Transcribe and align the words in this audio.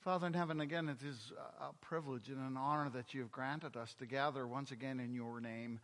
Father 0.00 0.26
in 0.26 0.32
heaven, 0.32 0.62
again, 0.62 0.88
it 0.88 1.02
is 1.06 1.30
a 1.60 1.74
privilege 1.84 2.30
and 2.30 2.38
an 2.38 2.56
honor 2.56 2.88
that 2.88 3.12
you 3.12 3.20
have 3.20 3.30
granted 3.30 3.76
us 3.76 3.94
to 3.98 4.06
gather 4.06 4.46
once 4.46 4.70
again 4.70 4.98
in 4.98 5.12
your 5.12 5.42
name 5.42 5.78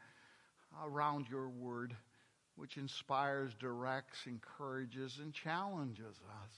around 0.83 1.27
your 1.29 1.50
word, 1.50 1.95
which 2.56 2.79
inspires, 2.79 3.52
directs, 3.60 4.21
encourages, 4.26 5.18
and 5.22 5.34
challenges 5.34 6.16
us. 6.42 6.50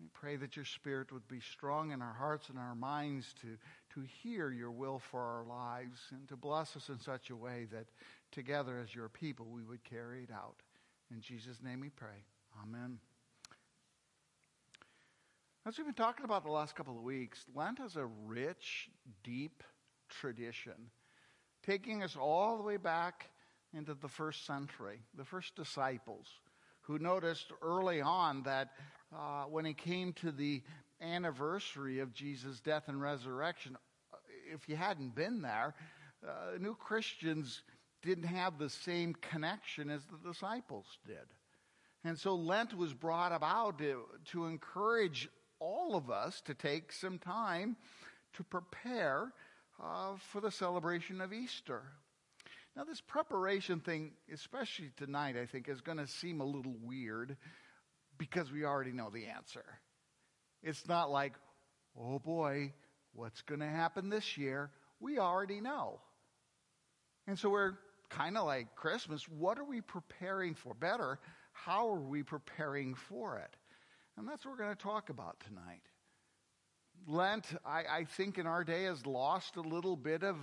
We 0.00 0.08
pray 0.12 0.34
that 0.34 0.56
your 0.56 0.64
spirit 0.64 1.12
would 1.12 1.28
be 1.28 1.40
strong 1.40 1.92
in 1.92 2.02
our 2.02 2.12
hearts 2.12 2.48
and 2.48 2.58
our 2.58 2.74
minds 2.74 3.34
to, 3.42 3.56
to 3.94 4.06
hear 4.22 4.50
your 4.50 4.72
will 4.72 4.98
for 4.98 5.20
our 5.20 5.44
lives 5.44 6.00
and 6.10 6.28
to 6.28 6.36
bless 6.36 6.74
us 6.76 6.88
in 6.88 6.98
such 6.98 7.30
a 7.30 7.36
way 7.36 7.68
that 7.70 7.86
together 8.32 8.80
as 8.80 8.92
your 8.92 9.08
people 9.08 9.46
we 9.46 9.62
would 9.62 9.84
carry 9.84 10.24
it 10.24 10.30
out. 10.32 10.56
In 11.12 11.20
Jesus' 11.20 11.62
name 11.62 11.80
we 11.80 11.90
pray. 11.90 12.24
Amen. 12.64 12.98
As 15.68 15.76
we've 15.76 15.84
been 15.84 15.94
talking 15.94 16.24
about 16.24 16.44
the 16.44 16.50
last 16.50 16.74
couple 16.74 16.96
of 16.96 17.02
weeks, 17.02 17.44
Lent 17.54 17.78
has 17.78 17.96
a 17.96 18.06
rich, 18.24 18.88
deep 19.22 19.62
tradition, 20.08 20.72
taking 21.62 22.02
us 22.02 22.16
all 22.16 22.56
the 22.56 22.62
way 22.62 22.78
back 22.78 23.28
into 23.74 23.92
the 23.92 24.08
first 24.08 24.46
century, 24.46 24.98
the 25.14 25.26
first 25.26 25.54
disciples, 25.56 26.26
who 26.80 26.98
noticed 26.98 27.52
early 27.60 28.00
on 28.00 28.42
that 28.44 28.70
uh, 29.14 29.42
when 29.42 29.66
it 29.66 29.76
came 29.76 30.14
to 30.14 30.32
the 30.32 30.62
anniversary 31.02 31.98
of 31.98 32.14
Jesus' 32.14 32.60
death 32.60 32.84
and 32.86 32.98
resurrection, 32.98 33.76
uh, 34.10 34.16
if 34.50 34.70
you 34.70 34.76
hadn't 34.76 35.14
been 35.14 35.42
there, 35.42 35.74
uh, 36.26 36.56
new 36.58 36.74
Christians 36.76 37.60
didn't 38.00 38.24
have 38.24 38.58
the 38.58 38.70
same 38.70 39.12
connection 39.20 39.90
as 39.90 40.00
the 40.06 40.32
disciples 40.32 40.86
did. 41.06 41.26
And 42.04 42.18
so 42.18 42.36
Lent 42.36 42.74
was 42.74 42.94
brought 42.94 43.32
about 43.32 43.78
to, 43.80 44.04
to 44.32 44.46
encourage 44.46 45.28
all 45.60 45.96
of 45.96 46.10
us 46.10 46.40
to 46.42 46.54
take 46.54 46.92
some 46.92 47.18
time 47.18 47.76
to 48.34 48.44
prepare 48.44 49.32
uh, 49.82 50.14
for 50.32 50.40
the 50.40 50.50
celebration 50.50 51.20
of 51.20 51.32
Easter. 51.32 51.82
Now, 52.76 52.84
this 52.84 53.00
preparation 53.00 53.80
thing, 53.80 54.12
especially 54.32 54.90
tonight, 54.96 55.36
I 55.36 55.46
think, 55.46 55.68
is 55.68 55.80
going 55.80 55.98
to 55.98 56.06
seem 56.06 56.40
a 56.40 56.44
little 56.44 56.76
weird 56.82 57.36
because 58.18 58.52
we 58.52 58.64
already 58.64 58.92
know 58.92 59.10
the 59.10 59.26
answer. 59.26 59.64
It's 60.62 60.86
not 60.88 61.10
like, 61.10 61.34
oh 61.98 62.18
boy, 62.18 62.72
what's 63.14 63.42
going 63.42 63.60
to 63.60 63.66
happen 63.68 64.10
this 64.10 64.36
year? 64.36 64.70
We 65.00 65.18
already 65.18 65.60
know. 65.60 66.00
And 67.26 67.38
so 67.38 67.50
we're 67.50 67.74
kind 68.10 68.36
of 68.36 68.46
like 68.46 68.74
Christmas. 68.74 69.28
What 69.28 69.58
are 69.58 69.64
we 69.64 69.80
preparing 69.80 70.54
for? 70.54 70.74
Better, 70.74 71.18
how 71.52 71.90
are 71.90 72.00
we 72.00 72.22
preparing 72.22 72.94
for 72.94 73.38
it? 73.38 73.56
And 74.18 74.26
that's 74.26 74.44
what 74.44 74.58
we're 74.58 74.64
going 74.64 74.76
to 74.76 74.82
talk 74.82 75.10
about 75.10 75.36
tonight. 75.46 75.82
Lent, 77.06 77.46
I, 77.64 77.84
I, 77.88 78.04
think, 78.04 78.36
in 78.36 78.48
our 78.48 78.64
day 78.64 78.84
has 78.84 79.06
lost 79.06 79.54
a 79.54 79.60
little 79.60 79.96
bit 79.96 80.24
of 80.24 80.36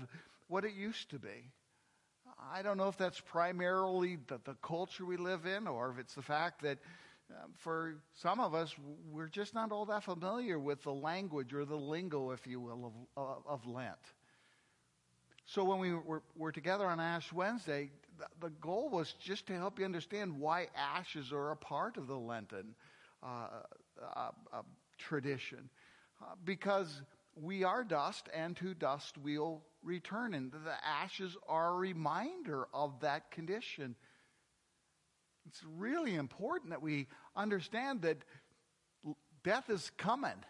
what 0.48 0.64
it 0.64 0.74
used 0.74 1.10
to 1.10 1.20
be. 1.20 1.52
I 2.54 2.62
don't 2.62 2.78
know 2.78 2.88
if 2.88 2.98
that's 2.98 3.20
primarily 3.20 4.18
the, 4.28 4.40
the 4.46 4.56
culture 4.64 5.06
we 5.06 5.18
live 5.18 5.46
in 5.46 5.68
or 5.68 5.92
if 5.92 6.00
it's 6.00 6.16
the 6.16 6.22
fact 6.22 6.62
that 6.62 6.78
uh, 7.30 7.48
for 7.58 7.96
some 8.14 8.40
of 8.40 8.54
us, 8.54 8.74
we're 9.12 9.28
just 9.28 9.54
not 9.54 9.74
all 9.74 9.86
that 9.88 10.06
familiar 10.06 10.58
with 10.58 10.82
the 10.84 10.94
language 10.94 11.54
or 11.54 11.66
the 11.66 11.76
lingo, 11.76 12.32
if 12.32 12.48
you 12.48 12.62
will, 12.62 12.94
of, 13.18 13.24
of, 13.24 13.44
of 13.46 13.68
Lent. 13.68 13.96
So 15.48 15.66
when 15.66 15.80
we 15.80 15.94
were, 15.94 16.24
were, 16.38 16.52
together 16.54 16.86
on 16.86 17.02
Ash 17.02 17.32
Wednesday, 17.34 17.92
the, 18.18 18.48
the 18.48 18.50
goal 18.62 18.90
was 18.90 19.14
just 19.20 19.48
to 19.48 19.54
help 19.54 19.80
you 19.80 19.86
understand 19.86 20.40
why 20.40 20.68
ashes 20.78 21.34
are 21.34 21.52
a 21.52 21.58
part 21.58 21.98
of 21.98 22.08
the 22.08 22.18
Lenten 22.18 22.74
Uh, 23.26 23.48
uh, 24.16 24.30
uh, 24.54 24.62
tradition. 25.00 25.70
because 26.44 27.02
we 27.36 27.64
are 27.64 27.84
dust, 27.84 28.30
and 28.34 28.56
to 28.58 28.76
dust 28.76 29.18
we'll 29.18 29.64
return. 29.82 30.36
And 30.36 30.52
the 30.52 30.88
ashes 30.88 31.36
are 31.48 31.72
a 31.72 31.76
reminder 31.76 32.68
of 32.72 33.00
that 33.00 33.32
condition. 33.32 33.96
It's 35.48 35.62
really 35.78 36.14
important 36.14 36.70
that 36.70 36.84
we 36.84 37.08
understand 37.36 38.04
that 38.04 38.18
death 39.44 39.72
is 39.72 39.92
coming. 39.98 40.44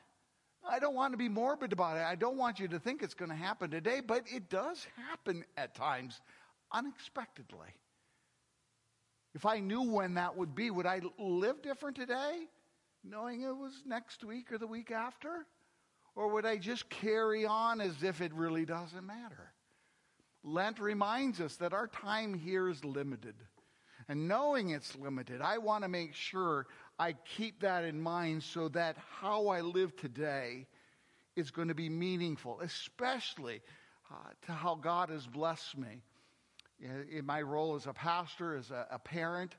I 0.68 0.80
don't 0.80 0.96
want 0.96 1.14
to 1.14 1.18
be 1.18 1.30
morbid 1.30 1.72
about 1.72 1.96
it. 1.96 2.04
I 2.04 2.16
don't 2.16 2.38
want 2.38 2.60
you 2.60 2.68
to 2.70 2.80
think 2.80 3.04
it's 3.04 3.14
going 3.14 3.32
to 3.32 3.38
happen 3.38 3.72
today, 3.72 4.02
but 4.06 4.24
it 4.28 4.50
does 4.50 4.86
happen 5.10 5.46
at 5.56 5.76
times 5.76 6.20
unexpectedly. 6.74 7.70
If 9.34 9.46
I 9.46 9.60
knew 9.60 9.84
when 9.84 10.16
that 10.16 10.36
would 10.36 10.56
be, 10.56 10.72
would 10.72 10.86
I 10.86 11.02
live 11.18 11.62
different 11.62 11.96
today? 11.96 12.48
Knowing 13.08 13.42
it 13.42 13.56
was 13.56 13.74
next 13.86 14.24
week 14.24 14.52
or 14.52 14.58
the 14.58 14.68
week 14.68 14.92
after? 14.92 15.46
Or 16.16 16.34
would 16.34 16.46
I 16.46 16.58
just 16.58 16.90
carry 16.90 17.46
on 17.46 17.82
as 17.82 18.04
if 18.04 18.22
it 18.22 18.34
really 18.34 18.66
doesn't 18.66 19.06
matter? 19.06 19.52
Lent 20.44 20.80
reminds 20.80 21.42
us 21.42 21.56
that 21.58 21.74
our 21.74 21.88
time 21.88 22.34
here 22.34 22.70
is 22.70 22.84
limited. 22.86 23.36
And 24.08 24.28
knowing 24.28 24.70
it's 24.70 24.96
limited, 24.96 25.42
I 25.42 25.58
want 25.58 25.84
to 25.84 25.90
make 25.90 26.14
sure 26.14 26.68
I 27.00 27.14
keep 27.36 27.62
that 27.62 27.84
in 27.84 28.00
mind 28.00 28.44
so 28.44 28.70
that 28.70 28.98
how 29.20 29.48
I 29.48 29.62
live 29.62 29.96
today 29.98 30.68
is 31.36 31.52
going 31.52 31.68
to 31.68 31.76
be 31.76 31.90
meaningful, 31.90 32.60
especially 32.62 33.62
uh, 34.12 34.16
to 34.46 34.52
how 34.52 34.76
God 34.76 35.10
has 35.10 35.26
blessed 35.26 35.78
me 35.78 36.04
in 36.80 37.26
my 37.26 37.42
role 37.42 37.76
as 37.76 37.88
a 37.88 37.94
pastor, 37.94 38.56
as 38.56 38.70
a, 38.70 38.88
a 38.92 39.00
parent, 39.00 39.56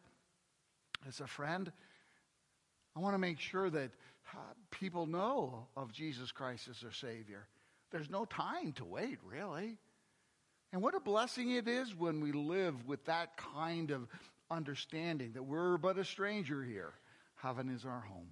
as 1.09 1.21
a 1.21 1.27
friend. 1.27 1.73
I 2.97 3.01
want 3.01 3.15
to 3.15 3.19
make 3.19 3.39
sure 3.39 3.69
that 3.69 3.91
people 4.71 5.07
know 5.07 5.67
of 5.77 5.93
Jesus 5.93 6.33
Christ 6.33 6.69
as 6.69 6.81
their 6.81 6.93
Savior. 6.93 7.47
There's 7.93 8.09
no 8.09 8.25
time 8.25 8.73
to 8.75 8.85
wait, 8.85 9.19
really. 9.25 9.77
And 10.73 10.83
what 10.83 10.95
a 10.95 11.01
blessing 11.01 11.51
it 11.51 11.69
is 11.69 11.95
when 11.95 12.21
we 12.21 12.33
live 12.33 12.87
with 12.87 13.05
that 13.05 13.37
kind 13.37 13.91
of 13.91 14.09
understanding 14.51 15.33
that 15.35 15.43
we're 15.43 15.77
but 15.77 15.99
a 15.99 16.05
stranger 16.05 16.63
here. 16.63 16.95
Heaven 17.37 17.69
is 17.69 17.85
our 17.85 18.01
home. 18.01 18.31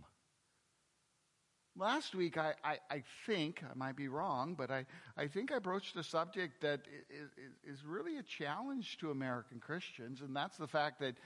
Last 1.76 2.14
week, 2.14 2.38
I, 2.38 2.54
I, 2.62 2.78
I, 2.88 3.02
think, 3.26 3.62
I 3.68 3.74
might 3.74 3.96
be 3.96 4.08
wrong, 4.08 4.54
but 4.56 4.70
I, 4.70 4.86
I 5.16 5.26
think 5.26 5.52
I 5.52 5.58
broached 5.58 5.96
a 5.96 6.04
subject 6.04 6.60
that 6.62 6.80
is, 7.10 7.30
is 7.64 7.84
really 7.84 8.16
a 8.16 8.22
challenge 8.22 8.96
to 8.98 9.10
American 9.10 9.58
Christians, 9.58 10.20
and 10.20 10.34
that's 10.34 10.56
the 10.56 10.68
fact 10.68 11.00
that 11.00 11.16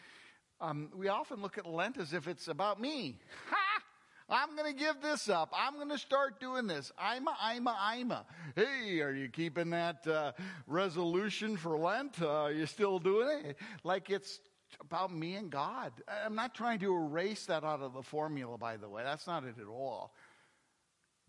um, 0.61 0.91
we 0.95 1.09
often 1.09 1.41
look 1.41 1.59
at 1.59 1.67
Lent 1.67 1.99
as 1.99 2.13
if 2.13 2.29
it's 2.29 2.49
about 2.49 2.81
me. 2.81 3.19
Ha! 3.51 3.83
I'm 4.31 4.57
going 4.57 4.71
to 4.71 4.79
give 4.79 5.01
this 5.01 5.31
up. 5.31 5.51
I'm 5.57 5.75
going 5.75 5.89
to 5.89 5.99
start 5.99 6.39
doing 6.39 6.67
this. 6.67 6.93
I'm 6.99 7.27
a, 7.29 7.37
I'm 7.41 7.67
a, 7.67 7.77
I'm 7.81 8.11
a. 8.11 8.27
Hey, 8.55 9.01
are 9.01 9.15
you 9.15 9.29
keeping 9.29 9.71
that 9.71 10.07
uh, 10.07 10.33
resolution 10.67 11.57
for 11.57 11.79
Lent? 11.79 12.21
Uh, 12.21 12.43
are 12.43 12.53
you 12.53 12.67
still 12.67 12.99
doing 12.99 13.47
it? 13.47 13.57
Like 13.85 14.11
it's 14.11 14.41
about 14.81 15.15
me 15.15 15.37
and 15.37 15.51
God. 15.51 15.93
I'm 16.25 16.35
not 16.35 16.55
trying 16.55 16.79
to 16.81 16.95
erase 16.95 17.47
that 17.47 17.65
out 17.65 17.81
of 17.81 17.95
the 17.95 18.03
formula, 18.03 18.59
by 18.59 18.77
the 18.77 18.89
way. 18.89 19.03
That's 19.03 19.27
not 19.27 19.45
it 19.45 19.55
at 19.59 19.67
all. 19.67 20.13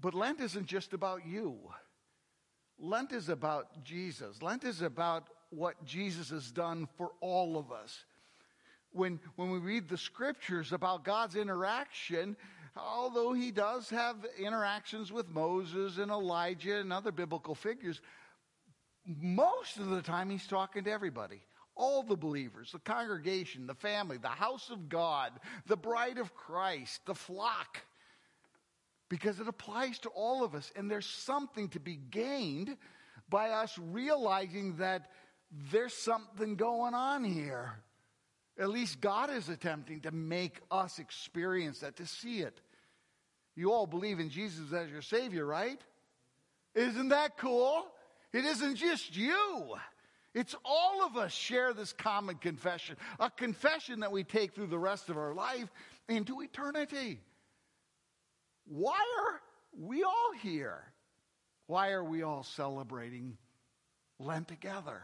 But 0.02 0.14
Lent 0.14 0.42
isn't 0.42 0.66
just 0.66 0.92
about 0.92 1.26
you. 1.26 1.58
Lent 2.78 3.14
is 3.14 3.30
about 3.30 3.84
Jesus. 3.84 4.42
Lent 4.42 4.66
is 4.66 4.82
about 4.82 5.30
what 5.52 5.84
Jesus 5.86 6.30
has 6.32 6.52
done 6.52 6.88
for 6.98 7.12
all 7.22 7.58
of 7.58 7.72
us 7.72 8.06
when, 8.92 9.20
when 9.36 9.52
we 9.52 9.60
read 9.60 9.88
the 9.88 9.98
scriptures 9.98 10.74
about 10.74 11.04
God's 11.04 11.36
interaction, 11.36 12.36
although 12.76 13.34
he 13.34 13.52
does 13.52 13.90
have 13.90 14.16
interactions 14.38 15.12
with 15.12 15.30
Moses 15.30 15.98
and 15.98 16.12
Elijah 16.12 16.78
and 16.78 16.92
other 16.92 17.12
biblical 17.12 17.56
figures, 17.56 18.02
most 19.06 19.78
of 19.78 19.90
the 19.90 20.02
time 20.02 20.30
he's 20.30 20.48
talking 20.48 20.84
to 20.84 20.92
everybody. 20.92 21.42
All 21.76 22.04
the 22.04 22.18
believers, 22.18 22.74
the 22.74 22.80
congregation, 22.80 23.66
the 23.66 23.74
family, 23.74 24.18
the 24.18 24.28
house 24.28 24.70
of 24.70 24.90
God, 24.90 25.32
the 25.66 25.78
bride 25.78 26.18
of 26.18 26.36
Christ, 26.36 27.06
the 27.06 27.16
flock. 27.16 27.82
Because 29.08 29.40
it 29.40 29.48
applies 29.48 29.98
to 30.00 30.10
all 30.10 30.44
of 30.44 30.54
us. 30.54 30.72
And 30.76 30.92
there's 30.92 31.06
something 31.06 31.70
to 31.70 31.80
be 31.80 31.96
gained 31.96 32.76
by 33.30 33.52
us 33.52 33.80
realizing 33.92 34.76
that 34.78 35.10
there's 35.72 35.94
something 35.94 36.56
going 36.56 36.94
on 36.94 37.24
here. 37.24 37.82
At 38.60 38.70
least 38.70 39.00
God 39.00 39.30
is 39.30 39.48
attempting 39.48 40.02
to 40.02 40.12
make 40.12 40.60
us 40.70 41.00
experience 41.00 41.80
that, 41.80 41.96
to 41.96 42.06
see 42.06 42.42
it. 42.42 42.60
You 43.56 43.72
all 43.72 43.88
believe 43.88 44.20
in 44.20 44.30
Jesus 44.30 44.74
as 44.74 44.90
your 44.90 45.02
Savior, 45.02 45.46
right? 45.46 45.80
Isn't 46.76 47.10
that 47.10 47.38
cool? 47.38 47.86
It 48.34 48.44
isn't 48.44 48.76
just 48.76 49.16
you. 49.16 49.76
It's 50.34 50.56
all 50.64 51.06
of 51.06 51.18
us 51.18 51.32
share 51.32 51.74
this 51.74 51.94
common 51.94 52.36
confession, 52.36 52.98
a 53.20 53.32
confession 53.32 54.02
that 54.02 54.12
we 54.12 54.24
take 54.24 54.54
through 54.54 54.68
the 54.68 54.78
rest 54.78 55.10
of 55.10 55.18
our 55.18 55.34
life 55.34 55.70
into 56.08 56.42
eternity. 56.42 57.22
Why 58.66 59.00
are 59.22 59.42
we 59.74 60.04
all 60.04 60.34
here? 60.42 60.84
Why 61.68 61.92
are 61.92 62.04
we 62.04 62.24
all 62.24 62.44
celebrating 62.44 63.38
Lent 64.20 64.48
together? 64.48 65.02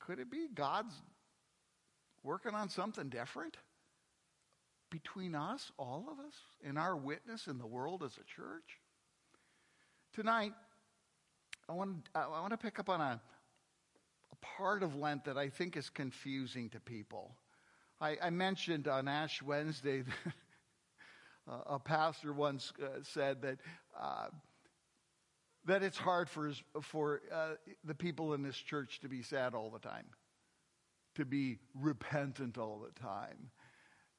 Could 0.00 0.18
it 0.18 0.30
be 0.30 0.48
God's 0.52 0.94
working 2.24 2.54
on 2.54 2.68
something 2.68 3.08
different? 3.08 3.56
between 4.94 5.34
us, 5.34 5.72
all 5.76 6.06
of 6.08 6.24
us, 6.24 6.34
in 6.62 6.76
our 6.76 6.96
witness 6.96 7.48
in 7.48 7.58
the 7.58 7.66
world 7.66 8.04
as 8.04 8.12
a 8.12 8.24
church. 8.24 8.78
Tonight, 10.12 10.52
I 11.68 11.72
want, 11.72 12.08
I 12.14 12.28
want 12.28 12.52
to 12.52 12.56
pick 12.56 12.78
up 12.78 12.88
on 12.88 13.00
a, 13.00 13.20
a 14.30 14.36
part 14.56 14.84
of 14.84 14.94
Lent 14.94 15.24
that 15.24 15.36
I 15.36 15.48
think 15.48 15.76
is 15.76 15.90
confusing 15.90 16.68
to 16.70 16.80
people. 16.80 17.34
I, 18.00 18.16
I 18.22 18.30
mentioned 18.30 18.86
on 18.86 19.08
Ash 19.08 19.42
Wednesday, 19.42 20.04
a 21.48 21.80
pastor 21.80 22.32
once 22.32 22.72
uh, 22.80 23.00
said 23.02 23.42
that. 23.42 23.58
Uh, 24.00 24.28
that 25.66 25.82
it's 25.82 25.96
hard 25.96 26.28
for, 26.28 26.52
for 26.82 27.22
uh, 27.32 27.54
the 27.84 27.94
people 27.94 28.34
in 28.34 28.42
this 28.42 28.54
church 28.54 29.00
to 29.00 29.08
be 29.08 29.22
sad 29.22 29.54
all 29.54 29.70
the 29.70 29.78
time, 29.78 30.04
to 31.14 31.24
be 31.24 31.58
repentant 31.74 32.58
all 32.58 32.80
the 32.80 33.00
time. 33.00 33.50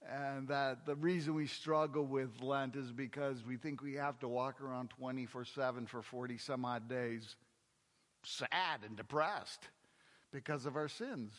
And 0.07 0.47
that 0.49 0.85
the 0.85 0.95
reason 0.95 1.33
we 1.33 1.47
struggle 1.47 2.05
with 2.05 2.41
Lent 2.41 2.75
is 2.75 2.91
because 2.91 3.43
we 3.45 3.57
think 3.57 3.81
we 3.81 3.95
have 3.95 4.19
to 4.19 4.27
walk 4.27 4.61
around 4.61 4.91
24 4.91 5.45
7 5.45 5.87
for 5.87 6.01
40 6.01 6.37
some 6.37 6.63
odd 6.63 6.87
days, 6.87 7.35
sad 8.23 8.81
and 8.85 8.95
depressed 8.95 9.67
because 10.31 10.65
of 10.65 10.75
our 10.75 10.87
sins. 10.87 11.31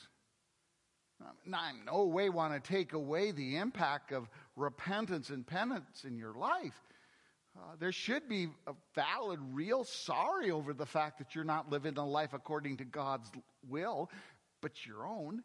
I 1.20 1.70
in 1.70 1.85
no 1.87 2.05
way 2.05 2.29
want 2.29 2.52
to 2.52 2.73
take 2.73 2.93
away 2.93 3.31
the 3.31 3.56
impact 3.56 4.12
of 4.12 4.29
repentance 4.55 5.31
and 5.31 5.47
penance 5.47 6.05
in 6.05 6.19
your 6.19 6.35
life. 6.35 6.75
Uh, 7.56 7.75
there 7.79 7.93
should 7.93 8.29
be 8.29 8.49
a 8.67 8.75
valid, 8.94 9.41
real 9.52 9.82
sorry 9.82 10.50
over 10.50 10.75
the 10.75 10.85
fact 10.85 11.19
that 11.19 11.35
you're 11.35 11.44
not 11.44 11.70
living 11.70 11.97
a 11.97 12.05
life 12.06 12.35
according 12.35 12.76
to 12.76 12.85
God's 12.85 13.31
will, 13.67 14.11
but 14.66 14.84
your 14.84 15.06
own. 15.06 15.44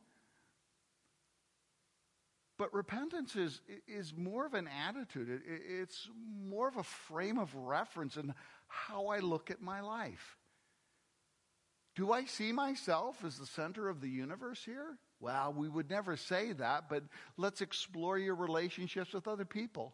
But 2.57 2.73
repentance 2.73 3.35
is, 3.35 3.62
is 3.88 4.15
more 4.18 4.47
of 4.47 4.56
an 4.56 4.68
attitude, 4.88 5.29
it, 5.29 5.41
it's 5.47 6.09
more 6.44 6.68
of 6.68 6.77
a 6.77 6.83
frame 6.83 7.38
of 7.38 7.53
reference 7.53 8.18
in 8.18 8.33
how 8.68 9.09
I 9.09 9.19
look 9.19 9.51
at 9.51 9.62
my 9.62 9.81
life. 9.81 10.38
Do 11.95 12.12
I 12.12 12.25
see 12.25 12.51
myself 12.51 13.23
as 13.23 13.38
the 13.38 13.45
center 13.45 13.89
of 13.89 14.01
the 14.01 14.09
universe 14.09 14.63
here? 14.65 14.97
Well, 15.19 15.53
we 15.56 15.69
would 15.69 15.91
never 15.91 16.18
say 16.18 16.53
that, 16.53 16.89
but 16.89 17.03
let's 17.38 17.62
explore 17.62 18.18
your 18.18 18.33
relationships 18.33 19.13
with 19.13 19.27
other 19.27 19.45
people. 19.45 19.94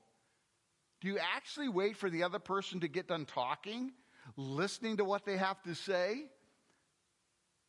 Do 1.02 1.10
you 1.10 1.18
actually 1.36 1.68
wait 1.68 1.98
for 1.98 2.10
the 2.10 2.24
other 2.24 2.40
person 2.40 2.80
to 2.80 2.88
get 2.88 3.10
done 3.10 3.26
talking, 3.26 3.92
listening 4.38 4.98
to 4.98 5.04
what 5.04 5.26
they 5.26 5.36
have 5.36 5.62
to 5.64 5.76
say? 5.76 6.28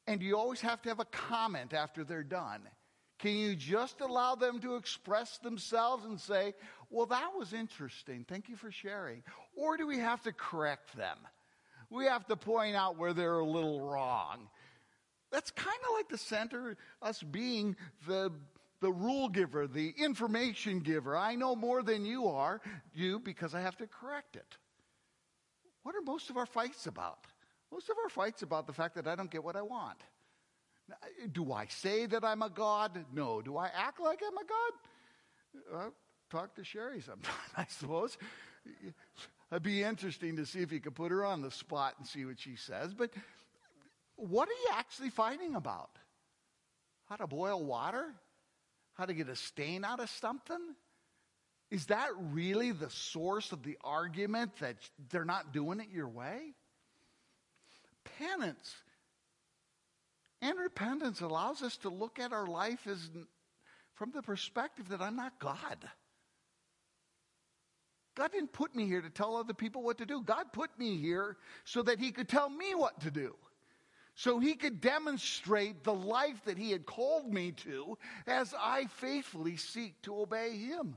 And 0.08 0.22
you 0.22 0.38
always 0.38 0.62
have 0.62 0.80
to 0.82 0.88
have 0.88 1.00
a 1.00 1.04
comment 1.04 1.74
after 1.74 2.02
they're 2.02 2.22
done? 2.22 2.62
Can 3.18 3.36
you 3.36 3.54
just 3.54 4.00
allow 4.00 4.36
them 4.36 4.58
to 4.60 4.76
express 4.76 5.36
themselves 5.36 6.06
and 6.06 6.18
say, 6.18 6.54
Well, 6.88 7.04
that 7.06 7.32
was 7.36 7.52
interesting. 7.52 8.24
Thank 8.26 8.48
you 8.48 8.56
for 8.56 8.72
sharing? 8.72 9.22
Or 9.54 9.76
do 9.76 9.86
we 9.86 9.98
have 9.98 10.22
to 10.22 10.32
correct 10.32 10.96
them? 10.96 11.18
We 11.90 12.06
have 12.06 12.26
to 12.28 12.36
point 12.36 12.74
out 12.74 12.96
where 12.96 13.12
they're 13.12 13.38
a 13.38 13.44
little 13.44 13.82
wrong. 13.82 14.48
That's 15.30 15.50
kind 15.50 15.78
of 15.90 15.94
like 15.94 16.08
the 16.08 16.16
center, 16.16 16.78
us 17.02 17.22
being 17.22 17.76
the 18.06 18.32
the 18.80 18.90
rule 18.90 19.28
giver, 19.28 19.66
the 19.66 19.92
information 19.98 20.80
giver. 20.80 21.16
I 21.16 21.34
know 21.34 21.54
more 21.54 21.82
than 21.82 22.06
you 22.06 22.28
are, 22.28 22.62
you, 22.94 23.18
because 23.18 23.54
I 23.54 23.60
have 23.60 23.76
to 23.78 23.86
correct 23.86 24.36
it. 24.36 24.56
What 25.82 25.96
are 25.96 26.00
most 26.00 26.30
of 26.30 26.38
our 26.38 26.46
fights 26.46 26.86
about? 26.86 27.18
Most 27.72 27.88
of 27.90 27.96
our 28.02 28.08
fights 28.08 28.42
about 28.42 28.66
the 28.66 28.72
fact 28.72 28.94
that 28.96 29.06
I 29.06 29.14
don't 29.14 29.30
get 29.30 29.44
what 29.44 29.56
I 29.56 29.62
want. 29.62 29.98
Do 31.32 31.52
I 31.52 31.66
say 31.66 32.06
that 32.06 32.24
I'm 32.24 32.42
a 32.42 32.48
God? 32.48 33.04
No. 33.12 33.42
Do 33.42 33.56
I 33.56 33.70
act 33.74 34.00
like 34.00 34.20
I'm 34.26 34.38
a 34.38 35.76
God? 35.76 35.80
Uh, 35.86 35.90
talk 36.30 36.54
to 36.54 36.64
Sherry 36.64 37.00
sometime, 37.00 37.34
I 37.56 37.66
suppose. 37.68 38.16
It'd 39.50 39.62
be 39.62 39.82
interesting 39.82 40.36
to 40.36 40.46
see 40.46 40.60
if 40.60 40.72
you 40.72 40.80
could 40.80 40.94
put 40.94 41.10
her 41.10 41.24
on 41.24 41.42
the 41.42 41.50
spot 41.50 41.94
and 41.98 42.06
see 42.06 42.24
what 42.24 42.40
she 42.40 42.56
says. 42.56 42.94
But 42.94 43.10
what 44.16 44.48
are 44.48 44.52
you 44.52 44.70
actually 44.72 45.10
fighting 45.10 45.54
about? 45.54 45.90
How 47.06 47.16
to 47.16 47.26
boil 47.26 47.62
water? 47.62 48.14
how 48.98 49.06
to 49.06 49.14
get 49.14 49.28
a 49.28 49.36
stain 49.36 49.84
out 49.84 50.00
of 50.00 50.10
something? 50.10 50.74
Is 51.70 51.86
that 51.86 52.08
really 52.18 52.72
the 52.72 52.90
source 52.90 53.52
of 53.52 53.62
the 53.62 53.78
argument 53.84 54.56
that 54.58 54.76
they're 55.10 55.24
not 55.24 55.52
doing 55.52 55.80
it 55.80 55.86
your 55.92 56.08
way? 56.08 56.54
Penance 58.18 58.76
and 60.40 60.58
repentance 60.58 61.20
allows 61.20 61.62
us 61.62 61.76
to 61.78 61.88
look 61.88 62.18
at 62.18 62.32
our 62.32 62.46
life 62.46 62.86
as 62.86 63.10
from 63.94 64.12
the 64.12 64.22
perspective 64.22 64.88
that 64.90 65.00
I'm 65.00 65.16
not 65.16 65.38
God. 65.40 65.78
God 68.14 68.32
didn't 68.32 68.52
put 68.52 68.74
me 68.74 68.86
here 68.86 69.00
to 69.00 69.10
tell 69.10 69.36
other 69.36 69.54
people 69.54 69.82
what 69.82 69.98
to 69.98 70.06
do. 70.06 70.22
God 70.22 70.52
put 70.52 70.76
me 70.78 70.96
here 70.96 71.36
so 71.64 71.82
that 71.82 71.98
He 71.98 72.10
could 72.10 72.28
tell 72.28 72.48
me 72.48 72.74
what 72.74 73.00
to 73.00 73.10
do 73.10 73.34
so 74.18 74.40
he 74.40 74.56
could 74.56 74.80
demonstrate 74.80 75.84
the 75.84 75.94
life 75.94 76.44
that 76.44 76.58
he 76.58 76.72
had 76.72 76.84
called 76.84 77.32
me 77.32 77.52
to 77.52 77.96
as 78.26 78.52
I 78.58 78.86
faithfully 78.86 79.56
seek 79.56 80.02
to 80.02 80.22
obey 80.22 80.56
him. 80.56 80.96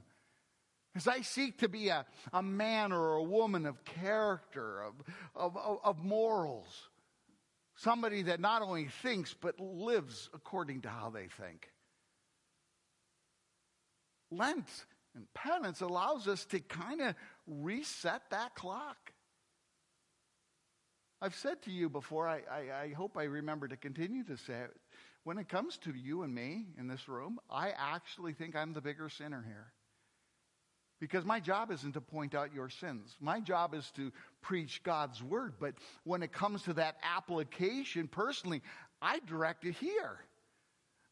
As 0.95 1.07
I 1.07 1.21
seek 1.21 1.59
to 1.59 1.69
be 1.69 1.89
a, 1.89 2.03
a 2.33 2.41
man 2.41 2.91
or 2.91 3.13
a 3.13 3.23
woman 3.23 3.67
of 3.67 3.85
character, 3.85 4.81
of, 4.81 4.95
of, 5.35 5.55
of 5.83 6.03
morals, 6.03 6.89
somebody 7.83 8.23
that 8.23 8.39
not 8.39 8.61
only 8.61 8.87
thinks 9.01 9.33
but 9.33 9.59
lives 9.59 10.29
according 10.33 10.81
to 10.81 10.89
how 10.89 11.09
they 11.09 11.27
think. 11.27 11.69
Lent 14.29 14.67
and 15.15 15.25
penance 15.33 15.81
allows 15.81 16.27
us 16.27 16.45
to 16.45 16.59
kind 16.59 17.01
of 17.01 17.15
reset 17.47 18.21
that 18.31 18.55
clock. 18.55 19.11
I've 21.21 21.35
said 21.35 21.61
to 21.63 21.71
you 21.71 21.89
before, 21.89 22.27
I, 22.27 22.41
I, 22.49 22.83
I, 22.83 22.93
hope 22.93 23.15
I 23.15 23.23
remember 23.23 23.67
to 23.67 23.77
continue 23.77 24.23
to 24.23 24.37
say 24.37 24.53
it. 24.53 24.75
When 25.23 25.37
it 25.37 25.49
comes 25.49 25.77
to 25.79 25.93
you 25.93 26.23
and 26.23 26.33
me 26.33 26.65
in 26.79 26.87
this 26.87 27.07
room, 27.07 27.39
I 27.49 27.73
actually 27.77 28.33
think 28.33 28.55
I'm 28.55 28.73
the 28.73 28.81
bigger 28.81 29.07
sinner 29.07 29.43
here. 29.45 29.71
Because 30.99 31.25
my 31.25 31.39
job 31.39 31.71
isn't 31.71 31.93
to 31.93 32.01
point 32.01 32.33
out 32.33 32.53
your 32.53 32.69
sins. 32.69 33.15
My 33.19 33.39
job 33.39 33.75
is 33.75 33.91
to 33.95 34.11
preach 34.41 34.81
God's 34.83 35.21
word. 35.23 35.53
But 35.59 35.75
when 36.03 36.23
it 36.23 36.31
comes 36.31 36.63
to 36.63 36.73
that 36.73 36.97
application, 37.03 38.07
personally, 38.07 38.61
I 39.01 39.19
direct 39.27 39.65
it 39.65 39.75
here. 39.75 40.19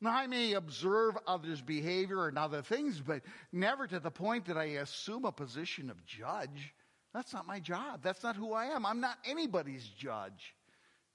Now, 0.02 0.12
I 0.12 0.28
may 0.28 0.54
observe 0.54 1.18
others' 1.28 1.62
behavior 1.62 2.28
and 2.28 2.38
other 2.38 2.62
things, 2.62 3.02
but 3.02 3.22
never 3.52 3.86
to 3.86 4.00
the 4.00 4.12
point 4.12 4.46
that 4.46 4.58
I 4.58 4.66
assume 4.66 5.26
a 5.26 5.32
position 5.32 5.90
of 5.90 6.06
judge. 6.06 6.74
That's 7.14 7.34
not 7.34 7.48
my 7.48 7.60
job. 7.60 8.02
That's 8.02 8.24
not 8.24 8.36
who 8.36 8.54
I 8.54 8.68
am. 8.68 8.86
I'm 8.86 9.02
not 9.02 9.18
anybody's 9.26 9.86
judge. 9.98 10.56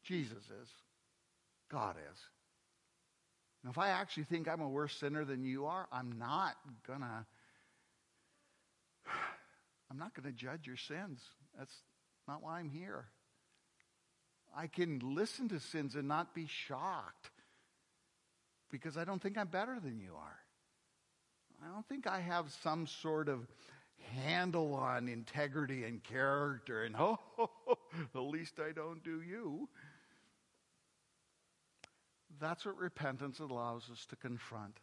Jesus 0.03 0.43
is. 0.63 0.69
God 1.71 1.97
is. 1.97 2.19
And 3.63 3.71
if 3.71 3.79
I 3.79 3.89
actually 3.89 4.25
think 4.25 4.49
I'm 4.49 4.61
a 4.61 4.69
worse 4.69 4.95
sinner 4.95 5.25
than 5.25 5.45
you 5.45 5.65
are, 5.65 5.89
I'm 5.91 6.19
not 6.19 6.55
gonna 6.87 7.27
I'm 9.91 9.99
not 9.99 10.15
gonna 10.15 10.33
judge 10.33 10.67
your 10.67 10.77
sins. 10.77 11.23
That's 11.59 11.75
not 12.27 12.43
why 12.43 12.59
I'm 12.59 12.71
here. 12.71 13.07
I 14.57 14.67
can 14.69 15.01
listen 15.01 15.49
to 15.49 15.61
sins 15.61 15.95
and 15.95 16.07
not 16.09 16.35
be 16.35 16.47
shocked 16.47 17.31
because 18.71 18.97
I 18.97 19.05
don't 19.05 19.21
think 19.21 19.37
I'm 19.37 19.49
better 19.49 19.79
than 19.83 19.99
you 19.99 20.13
are. 20.17 20.39
I 21.65 21.73
don't 21.73 21.87
think 21.89 22.07
I 22.07 22.21
have 22.21 22.53
some 22.63 22.87
sort 22.87 23.29
of 23.29 23.47
handle 24.13 24.75
on 24.75 25.09
integrity 25.09 25.85
and 25.85 26.03
character, 26.03 26.85
and 26.85 26.95
oh, 26.99 27.19
the 28.13 28.21
least 28.21 28.61
I 28.61 28.73
don't 28.73 29.03
do 29.03 29.23
you. 29.23 29.69
That's 32.41 32.67
what 32.67 32.77
repentance 32.77 33.39
allows 33.39 33.89
us 33.91 34.07
to 34.07 34.17
confront. 34.17 34.79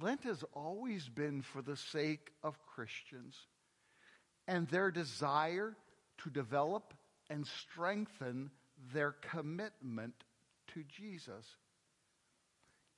Lent 0.00 0.24
has 0.24 0.42
always 0.54 1.08
been 1.08 1.42
for 1.42 1.60
the 1.60 1.76
sake 1.76 2.30
of 2.42 2.58
Christians 2.74 3.36
and 4.50 4.66
their 4.66 4.90
desire 4.90 5.76
to 6.18 6.28
develop 6.28 6.92
and 7.30 7.46
strengthen 7.46 8.50
their 8.92 9.12
commitment 9.30 10.12
to 10.74 10.82
Jesus. 10.88 11.46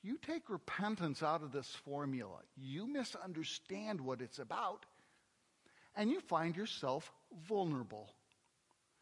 You 0.03 0.17
take 0.17 0.49
repentance 0.49 1.23
out 1.23 1.43
of 1.43 1.53
this 1.53 1.69
formula, 1.85 2.39
you 2.57 2.87
misunderstand 2.87 4.01
what 4.01 4.23
it's 4.23 4.39
about, 4.39 4.87
and 5.95 6.11
you 6.11 6.21
find 6.21 6.57
yourself 6.57 7.13
vulnerable. 7.47 8.15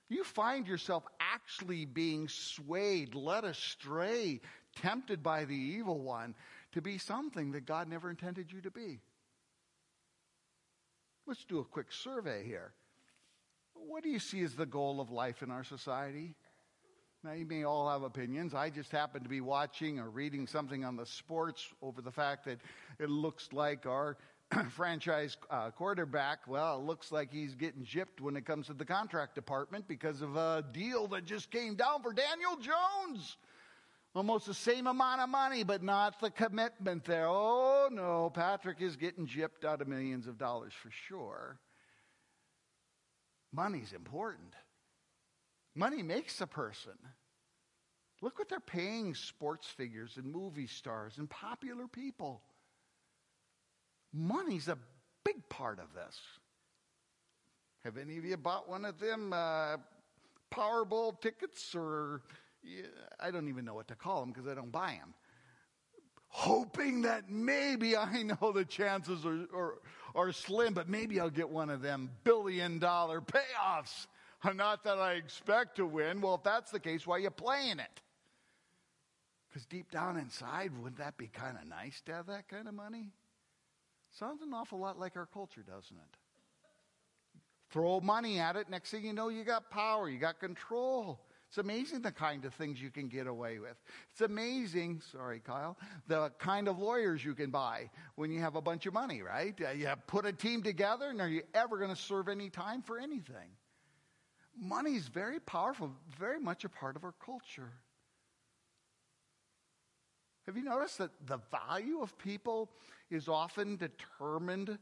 You 0.08 0.24
find 0.24 0.66
yourself 0.66 1.04
actually 1.20 1.84
being 1.84 2.26
swayed, 2.26 3.14
led 3.14 3.44
astray, 3.44 4.40
tempted 4.74 5.22
by 5.22 5.44
the 5.44 5.54
evil 5.54 6.00
one 6.00 6.34
to 6.72 6.82
be 6.82 6.98
something 6.98 7.52
that 7.52 7.64
God 7.64 7.88
never 7.88 8.10
intended 8.10 8.50
you 8.50 8.60
to 8.62 8.72
be. 8.72 8.98
Let's 11.30 11.44
do 11.44 11.60
a 11.60 11.64
quick 11.64 11.92
survey 11.92 12.42
here. 12.44 12.72
What 13.74 14.02
do 14.02 14.08
you 14.08 14.18
see 14.18 14.42
as 14.42 14.56
the 14.56 14.66
goal 14.66 15.00
of 15.00 15.12
life 15.12 15.44
in 15.44 15.52
our 15.52 15.62
society? 15.62 16.34
Now, 17.22 17.34
you 17.34 17.46
may 17.46 17.62
all 17.62 17.88
have 17.88 18.02
opinions. 18.02 18.52
I 18.52 18.68
just 18.68 18.90
happen 18.90 19.22
to 19.22 19.28
be 19.28 19.40
watching 19.40 20.00
or 20.00 20.10
reading 20.10 20.48
something 20.48 20.84
on 20.84 20.96
the 20.96 21.06
sports 21.06 21.68
over 21.82 22.02
the 22.02 22.10
fact 22.10 22.46
that 22.46 22.58
it 22.98 23.10
looks 23.10 23.52
like 23.52 23.86
our 23.86 24.16
franchise 24.70 25.36
uh, 25.50 25.70
quarterback, 25.70 26.48
well, 26.48 26.80
it 26.80 26.82
looks 26.82 27.12
like 27.12 27.32
he's 27.32 27.54
getting 27.54 27.84
gypped 27.84 28.20
when 28.20 28.34
it 28.34 28.44
comes 28.44 28.66
to 28.66 28.74
the 28.74 28.84
contract 28.84 29.36
department 29.36 29.86
because 29.86 30.22
of 30.22 30.34
a 30.34 30.64
deal 30.72 31.06
that 31.06 31.26
just 31.26 31.52
came 31.52 31.76
down 31.76 32.02
for 32.02 32.12
Daniel 32.12 32.56
Jones. 32.56 33.36
Almost 34.14 34.46
the 34.46 34.54
same 34.54 34.88
amount 34.88 35.20
of 35.20 35.28
money, 35.28 35.62
but 35.62 35.82
not 35.82 36.18
the 36.20 36.30
commitment 36.30 37.04
there. 37.04 37.26
Oh, 37.28 37.88
no, 37.92 38.30
Patrick 38.30 38.80
is 38.80 38.96
getting 38.96 39.26
gypped 39.26 39.64
out 39.64 39.80
of 39.80 39.86
millions 39.86 40.26
of 40.26 40.36
dollars 40.36 40.72
for 40.72 40.90
sure. 40.90 41.60
Money's 43.52 43.92
important. 43.92 44.52
Money 45.76 46.02
makes 46.02 46.40
a 46.40 46.46
person. 46.46 46.92
Look 48.20 48.38
what 48.38 48.48
they're 48.48 48.60
paying 48.60 49.14
sports 49.14 49.66
figures 49.66 50.16
and 50.16 50.26
movie 50.26 50.66
stars 50.66 51.18
and 51.18 51.30
popular 51.30 51.86
people. 51.86 52.42
Money's 54.12 54.68
a 54.68 54.76
big 55.24 55.48
part 55.48 55.78
of 55.78 55.94
this. 55.94 56.18
Have 57.84 57.96
any 57.96 58.18
of 58.18 58.24
you 58.24 58.36
bought 58.36 58.68
one 58.68 58.84
of 58.84 58.98
them 58.98 59.32
uh, 59.32 59.76
Powerball 60.52 61.18
tickets 61.20 61.74
or 61.74 62.20
I 63.18 63.30
don't 63.30 63.48
even 63.48 63.64
know 63.64 63.74
what 63.74 63.88
to 63.88 63.94
call 63.94 64.20
them 64.20 64.30
because 64.30 64.48
I 64.48 64.54
don't 64.54 64.72
buy 64.72 64.98
them. 65.00 65.14
Hoping 66.28 67.02
that 67.02 67.30
maybe 67.30 67.96
I 67.96 68.22
know 68.22 68.52
the 68.52 68.64
chances 68.64 69.24
are, 69.26 69.46
are, 69.54 69.74
are 70.14 70.32
slim, 70.32 70.74
but 70.74 70.88
maybe 70.88 71.20
I'll 71.20 71.30
get 71.30 71.48
one 71.48 71.70
of 71.70 71.82
them 71.82 72.10
billion 72.24 72.78
dollar 72.78 73.20
payoffs. 73.20 74.06
Not 74.54 74.84
that 74.84 74.98
I 74.98 75.14
expect 75.14 75.76
to 75.76 75.86
win. 75.86 76.20
Well, 76.20 76.36
if 76.36 76.42
that's 76.42 76.70
the 76.70 76.80
case, 76.80 77.06
why 77.06 77.16
are 77.16 77.20
you 77.20 77.30
playing 77.30 77.78
it? 77.78 78.00
Because 79.48 79.66
deep 79.66 79.90
down 79.90 80.16
inside, 80.16 80.70
wouldn't 80.78 80.98
that 80.98 81.18
be 81.18 81.26
kind 81.26 81.58
of 81.60 81.68
nice 81.68 82.00
to 82.06 82.14
have 82.14 82.26
that 82.28 82.48
kind 82.48 82.68
of 82.68 82.74
money? 82.74 83.10
Sounds 84.18 84.42
an 84.42 84.54
awful 84.54 84.78
lot 84.78 84.98
like 84.98 85.16
our 85.16 85.26
culture, 85.26 85.62
doesn't 85.62 85.96
it? 85.96 86.16
Throw 87.70 88.00
money 88.00 88.38
at 88.38 88.56
it, 88.56 88.70
next 88.70 88.90
thing 88.90 89.04
you 89.04 89.12
know, 89.12 89.28
you 89.28 89.44
got 89.44 89.70
power, 89.70 90.08
you 90.08 90.18
got 90.18 90.40
control. 90.40 91.20
It's 91.50 91.58
amazing 91.58 92.02
the 92.02 92.12
kind 92.12 92.44
of 92.44 92.54
things 92.54 92.80
you 92.80 92.90
can 92.90 93.08
get 93.08 93.26
away 93.26 93.58
with. 93.58 93.74
It's 94.12 94.20
amazing, 94.20 95.02
sorry, 95.10 95.40
Kyle, 95.40 95.76
the 96.06 96.30
kind 96.38 96.68
of 96.68 96.78
lawyers 96.78 97.24
you 97.24 97.34
can 97.34 97.50
buy 97.50 97.90
when 98.14 98.30
you 98.30 98.38
have 98.38 98.54
a 98.54 98.62
bunch 98.62 98.86
of 98.86 98.94
money, 98.94 99.20
right? 99.20 99.60
Uh, 99.60 99.70
you 99.70 99.88
put 100.06 100.26
a 100.26 100.32
team 100.32 100.62
together, 100.62 101.06
and 101.10 101.20
are 101.20 101.28
you 101.28 101.42
ever 101.52 101.76
going 101.76 101.90
to 101.90 102.00
serve 102.00 102.28
any 102.28 102.50
time 102.50 102.82
for 102.82 103.00
anything? 103.00 103.50
Money 104.56 104.94
is 104.94 105.08
very 105.08 105.40
powerful, 105.40 105.90
very 106.16 106.38
much 106.38 106.64
a 106.64 106.68
part 106.68 106.94
of 106.94 107.02
our 107.02 107.14
culture. 107.26 107.72
Have 110.46 110.56
you 110.56 110.62
noticed 110.62 110.98
that 110.98 111.10
the 111.26 111.40
value 111.50 112.00
of 112.00 112.16
people 112.16 112.70
is 113.10 113.26
often 113.26 113.76
determined 113.76 114.78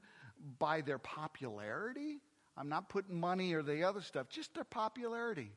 by 0.59 0.83
their 0.83 0.99
popularity? 0.99 2.21
I'm 2.59 2.69
not 2.69 2.91
putting 2.91 3.19
money 3.19 3.55
or 3.55 3.63
the 3.63 3.85
other 3.85 4.03
stuff, 4.03 4.29
just 4.29 4.53
their 4.53 4.65
popularity. 4.65 5.51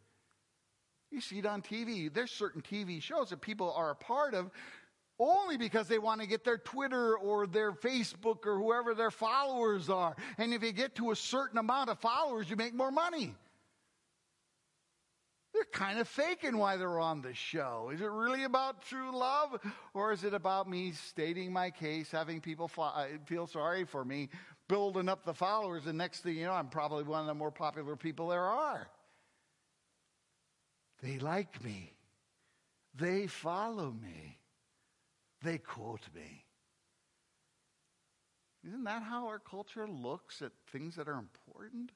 You 1.11 1.19
see 1.19 1.39
it 1.39 1.45
on 1.45 1.61
TV. 1.61 2.11
There's 2.11 2.31
certain 2.31 2.61
TV 2.61 3.01
shows 3.01 3.29
that 3.29 3.41
people 3.41 3.73
are 3.73 3.91
a 3.91 3.95
part 3.95 4.33
of 4.33 4.49
only 5.19 5.57
because 5.57 5.87
they 5.87 5.99
want 5.99 6.21
to 6.21 6.27
get 6.27 6.43
their 6.43 6.57
Twitter 6.57 7.15
or 7.17 7.45
their 7.45 7.71
Facebook 7.71 8.45
or 8.45 8.57
whoever 8.57 8.95
their 8.95 9.11
followers 9.11 9.89
are. 9.89 10.15
And 10.37 10.53
if 10.53 10.63
you 10.63 10.71
get 10.71 10.95
to 10.95 11.11
a 11.11 11.15
certain 11.15 11.59
amount 11.59 11.89
of 11.89 11.99
followers, 11.99 12.49
you 12.49 12.55
make 12.55 12.73
more 12.73 12.91
money. 12.91 13.35
They're 15.53 15.65
kind 15.65 15.99
of 15.99 16.07
faking 16.07 16.57
why 16.57 16.77
they're 16.77 16.99
on 16.99 17.21
the 17.21 17.33
show. 17.33 17.91
Is 17.93 18.01
it 18.01 18.09
really 18.09 18.45
about 18.45 18.81
true 18.83 19.15
love? 19.15 19.59
Or 19.93 20.13
is 20.13 20.23
it 20.23 20.33
about 20.33 20.69
me 20.69 20.93
stating 20.93 21.51
my 21.51 21.69
case, 21.69 22.09
having 22.09 22.39
people 22.39 22.71
uh, 22.77 23.05
feel 23.25 23.47
sorry 23.47 23.83
for 23.83 24.05
me, 24.05 24.29
building 24.69 25.09
up 25.09 25.25
the 25.25 25.33
followers, 25.33 25.87
and 25.87 25.97
next 25.97 26.21
thing 26.21 26.37
you 26.37 26.45
know, 26.45 26.53
I'm 26.53 26.69
probably 26.69 27.03
one 27.03 27.19
of 27.19 27.27
the 27.27 27.33
more 27.33 27.51
popular 27.51 27.97
people 27.97 28.29
there 28.29 28.45
are? 28.45 28.87
They 31.01 31.17
like 31.17 31.63
me. 31.63 31.93
They 32.95 33.27
follow 33.27 33.91
me. 33.91 34.39
They 35.43 35.57
quote 35.57 36.07
me. 36.13 36.45
Isn't 38.67 38.83
that 38.83 39.01
how 39.01 39.25
our 39.27 39.39
culture 39.39 39.87
looks 39.87 40.41
at 40.41 40.51
things 40.71 40.95
that 40.95 41.07
are 41.07 41.17
important? 41.17 41.91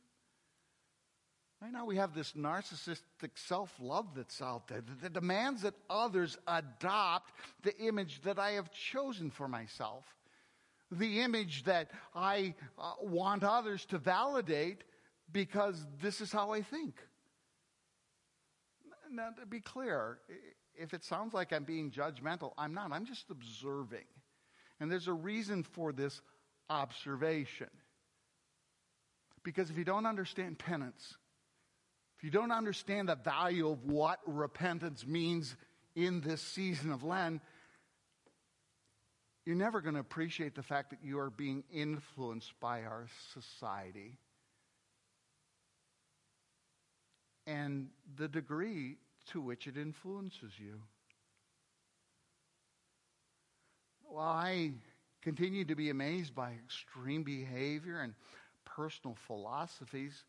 Right 1.62 1.72
now, 1.72 1.86
we 1.86 1.96
have 1.96 2.14
this 2.14 2.34
narcissistic 2.34 3.32
self 3.36 3.74
love 3.80 4.08
that's 4.16 4.42
out 4.42 4.68
there 4.68 4.84
that 5.02 5.14
demands 5.14 5.62
that 5.62 5.76
others 5.90 6.38
adopt 6.48 7.34
the 7.64 7.78
image 7.78 8.22
that 8.24 8.40
I 8.40 8.52
have 8.52 8.72
chosen 8.72 9.30
for 9.30 9.48
myself, 9.48 10.04
the 10.92 11.22
image 11.22 11.64
that 11.64 11.92
I 12.14 12.56
uh, 12.78 12.94
want 13.02 13.44
others 13.44 13.86
to 13.86 13.98
validate 13.98 14.84
because 15.32 15.86
this 16.02 16.20
is 16.20 16.32
how 16.32 16.52
I 16.52 16.62
think. 16.62 16.96
Now, 19.16 19.30
to 19.40 19.46
be 19.46 19.62
clear, 19.62 20.18
if 20.78 20.94
it 20.94 21.06
sounds 21.06 21.34
like 21.34 21.54
I'm 21.54 21.64
being 21.64 21.90
judgmental, 21.90 22.52
I'm 22.58 22.74
not. 22.74 22.92
I'm 22.92 23.06
just 23.06 23.30
observing. 23.30 24.06
And 24.80 24.92
there's 24.92 25.08
a 25.08 25.14
reason 25.14 25.64
for 25.64 25.94
this 25.94 26.22
observation. 26.70 27.70
Because 29.44 29.70
if 29.70 29.78
you 29.78 29.86
don't 29.86 30.06
understand 30.06 30.60
penance, 30.60 31.16
if 32.18 32.26
you 32.26 32.30
don't 32.30 32.52
understand 32.52 33.08
the 33.08 33.16
value 33.16 33.70
of 33.70 33.86
what 33.86 34.20
repentance 34.26 35.06
means 35.08 35.56
in 35.96 36.20
this 36.20 36.42
season 36.42 36.92
of 36.92 37.04
Lent, 37.04 37.42
you're 39.46 39.56
never 39.56 39.80
going 39.80 39.94
to 39.94 40.02
appreciate 40.02 40.56
the 40.56 40.64
fact 40.64 40.90
that 40.90 41.00
you 41.04 41.20
are 41.20 41.30
being 41.30 41.64
influenced 41.72 42.52
by 42.60 42.82
our 42.82 43.08
society 43.34 44.18
and 47.48 47.90
the 48.18 48.28
degree 48.28 48.98
to 49.32 49.42
which 49.42 49.68
it 49.68 49.78
influences 49.78 50.54
you. 50.58 50.82
Well, 54.10 54.24
I 54.24 54.72
continue 55.22 55.66
to 55.66 55.76
be 55.76 55.90
amazed 55.90 56.36
by 56.36 56.52
extreme 56.52 57.24
behavior 57.24 58.02
and 58.02 58.14
personal 58.66 59.18
philosophies 59.28 60.24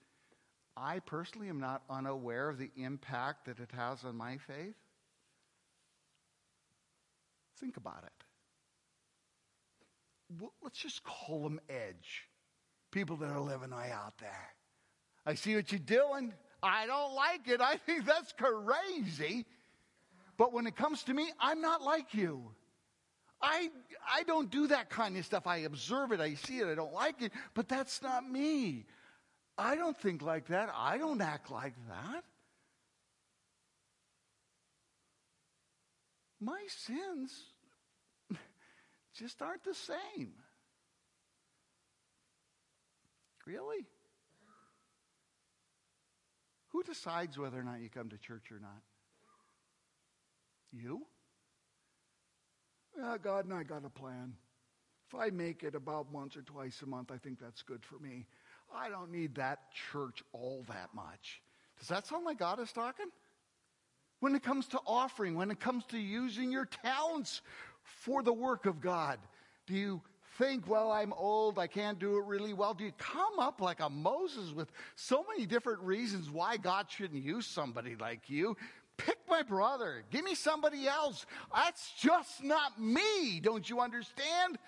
I 0.77 0.99
personally 0.99 1.49
am 1.49 1.59
not 1.59 1.83
unaware 1.89 2.51
of 2.51 2.59
the 2.59 2.71
impact 2.77 3.47
that 3.47 3.59
it 3.61 3.71
has 3.75 4.05
on 4.05 4.17
my 4.17 4.37
faith. 4.37 4.75
Think 7.59 7.79
about 7.79 8.05
it. 8.05 8.13
Well, 10.39 10.53
let's 10.63 10.79
just 10.79 11.03
call 11.03 11.43
them 11.45 11.61
edge. 11.71 12.29
People 12.91 13.17
that 13.17 13.31
are 13.31 13.41
living 13.41 13.71
way 13.71 13.91
out 13.91 14.19
there. 14.19 14.49
I 15.25 15.35
see 15.35 15.57
what 15.57 15.73
you're 15.73 15.79
doing. 15.79 16.35
I 16.67 16.87
don't 16.87 17.15
like 17.15 17.49
it. 17.49 17.61
I 17.61 17.77
think 17.77 18.05
that's 18.05 18.33
crazy. 18.33 19.47
But 20.37 20.53
when 20.53 20.67
it 20.67 20.77
comes 20.77 21.03
to 21.05 21.15
me, 21.15 21.31
I'm 21.41 21.61
not 21.61 21.83
like 21.83 22.15
you. 22.15 22.51
I, 23.41 23.71
I 24.11 24.23
don't 24.25 24.51
do 24.51 24.67
that 24.69 24.91
kind 24.91 25.17
of 25.17 25.25
stuff. 25.25 25.47
I 25.47 25.59
observe 25.59 26.13
it, 26.13 26.21
I 26.21 26.35
see 26.35 26.59
it, 26.59 26.67
I 26.67 26.75
don't 26.75 26.93
like 26.93 27.23
it, 27.23 27.33
but 27.55 27.69
that's 27.69 28.03
not 28.03 28.29
me. 28.29 28.87
I 29.59 29.77
don't 29.77 29.97
think 29.99 30.23
like 30.23 30.49
that. 30.49 30.71
I 30.75 30.99
don't 30.99 31.21
act 31.21 31.51
like 31.51 31.75
that. 31.89 32.25
My 36.41 36.63
sins 36.69 37.45
just 39.19 39.41
aren't 39.41 39.65
the 39.65 39.75
same. 39.75 40.33
Really? 43.47 43.87
Who 46.77 46.83
decides 46.83 47.39
whether 47.39 47.59
or 47.59 47.63
not 47.63 47.81
you 47.81 47.89
come 47.89 48.11
to 48.11 48.19
church 48.19 48.53
or 48.53 48.59
not? 48.61 48.83
You? 50.71 51.07
God 53.23 53.47
and 53.47 53.55
I 53.55 53.63
got 53.63 53.87
a 53.87 53.89
plan. 53.89 54.35
If 55.09 55.19
I 55.19 55.31
make 55.31 55.63
it 55.63 55.75
about 55.75 56.13
once 56.13 56.37
or 56.37 56.43
twice 56.43 56.83
a 56.83 56.87
month, 56.87 57.11
I 57.11 57.17
think 57.17 57.41
that's 57.41 57.63
good 57.63 57.83
for 57.83 57.99
me. 57.99 58.27
I 58.75 58.91
don't 58.91 59.11
need 59.11 59.37
that 59.37 59.61
church 59.91 60.23
all 60.35 60.67
that 60.69 60.91
much. 60.95 61.41
Does 61.79 61.89
that 61.89 62.07
sound 62.07 62.27
like 62.27 62.41
God 62.41 62.61
is 62.61 62.73
talking? 62.73 63.07
When 64.21 64.35
it 64.35 64.43
comes 64.43 64.67
to 64.69 64.81
offering, 64.87 65.35
when 65.35 65.51
it 65.51 65.59
comes 65.59 65.83
to 65.87 65.99
using 65.99 66.53
your 66.53 66.67
talents 66.67 67.41
for 67.85 68.23
the 68.23 68.35
work 68.35 68.67
of 68.67 68.83
God, 68.83 69.19
do 69.67 69.73
you 69.73 70.03
think, 70.39 70.69
well, 70.69 70.91
I'm 70.91 71.13
old, 71.13 71.59
I 71.59 71.67
can't 71.67 71.99
do 71.99 72.19
it 72.19 72.25
really 72.25 72.53
well? 72.53 72.75
Do 72.75 72.85
you 72.85 72.93
come 72.99 73.39
up 73.39 73.61
like 73.61 73.81
a 73.81 73.91
Moses 73.91 74.53
with 74.53 74.71
so 74.95 75.25
many 75.29 75.47
different 75.47 75.81
reasons 75.81 76.31
why 76.31 76.57
God 76.57 76.87
shouldn't 76.89 77.23
use 77.23 77.47
somebody 77.47 77.97
like 77.97 78.29
you? 78.29 78.57
Pick 78.97 79.19
my 79.29 79.43
brother. 79.43 80.05
Give 80.11 80.25
me 80.25 80.35
somebody 80.35 80.87
else. 80.87 81.27
That's 81.55 81.93
just 82.01 82.43
not 82.43 82.81
me. 82.81 83.41
Don't 83.41 83.69
you 83.69 83.81
understand? 83.81 84.59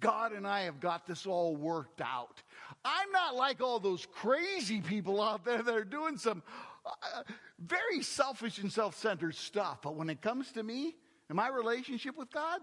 God 0.00 0.32
and 0.32 0.46
I 0.46 0.62
have 0.62 0.80
got 0.80 1.06
this 1.06 1.26
all 1.26 1.56
worked 1.56 2.00
out. 2.00 2.42
I'm 2.84 3.10
not 3.12 3.36
like 3.36 3.60
all 3.60 3.80
those 3.80 4.06
crazy 4.06 4.80
people 4.80 5.22
out 5.22 5.44
there 5.44 5.62
that 5.62 5.74
are 5.74 5.84
doing 5.84 6.18
some 6.18 6.42
uh, 6.84 7.22
very 7.58 8.02
selfish 8.02 8.58
and 8.58 8.72
self 8.72 8.96
centered 8.96 9.34
stuff. 9.34 9.82
But 9.82 9.96
when 9.96 10.10
it 10.10 10.20
comes 10.20 10.52
to 10.52 10.62
me 10.62 10.94
and 11.28 11.36
my 11.36 11.48
relationship 11.48 12.16
with 12.16 12.30
God, 12.30 12.60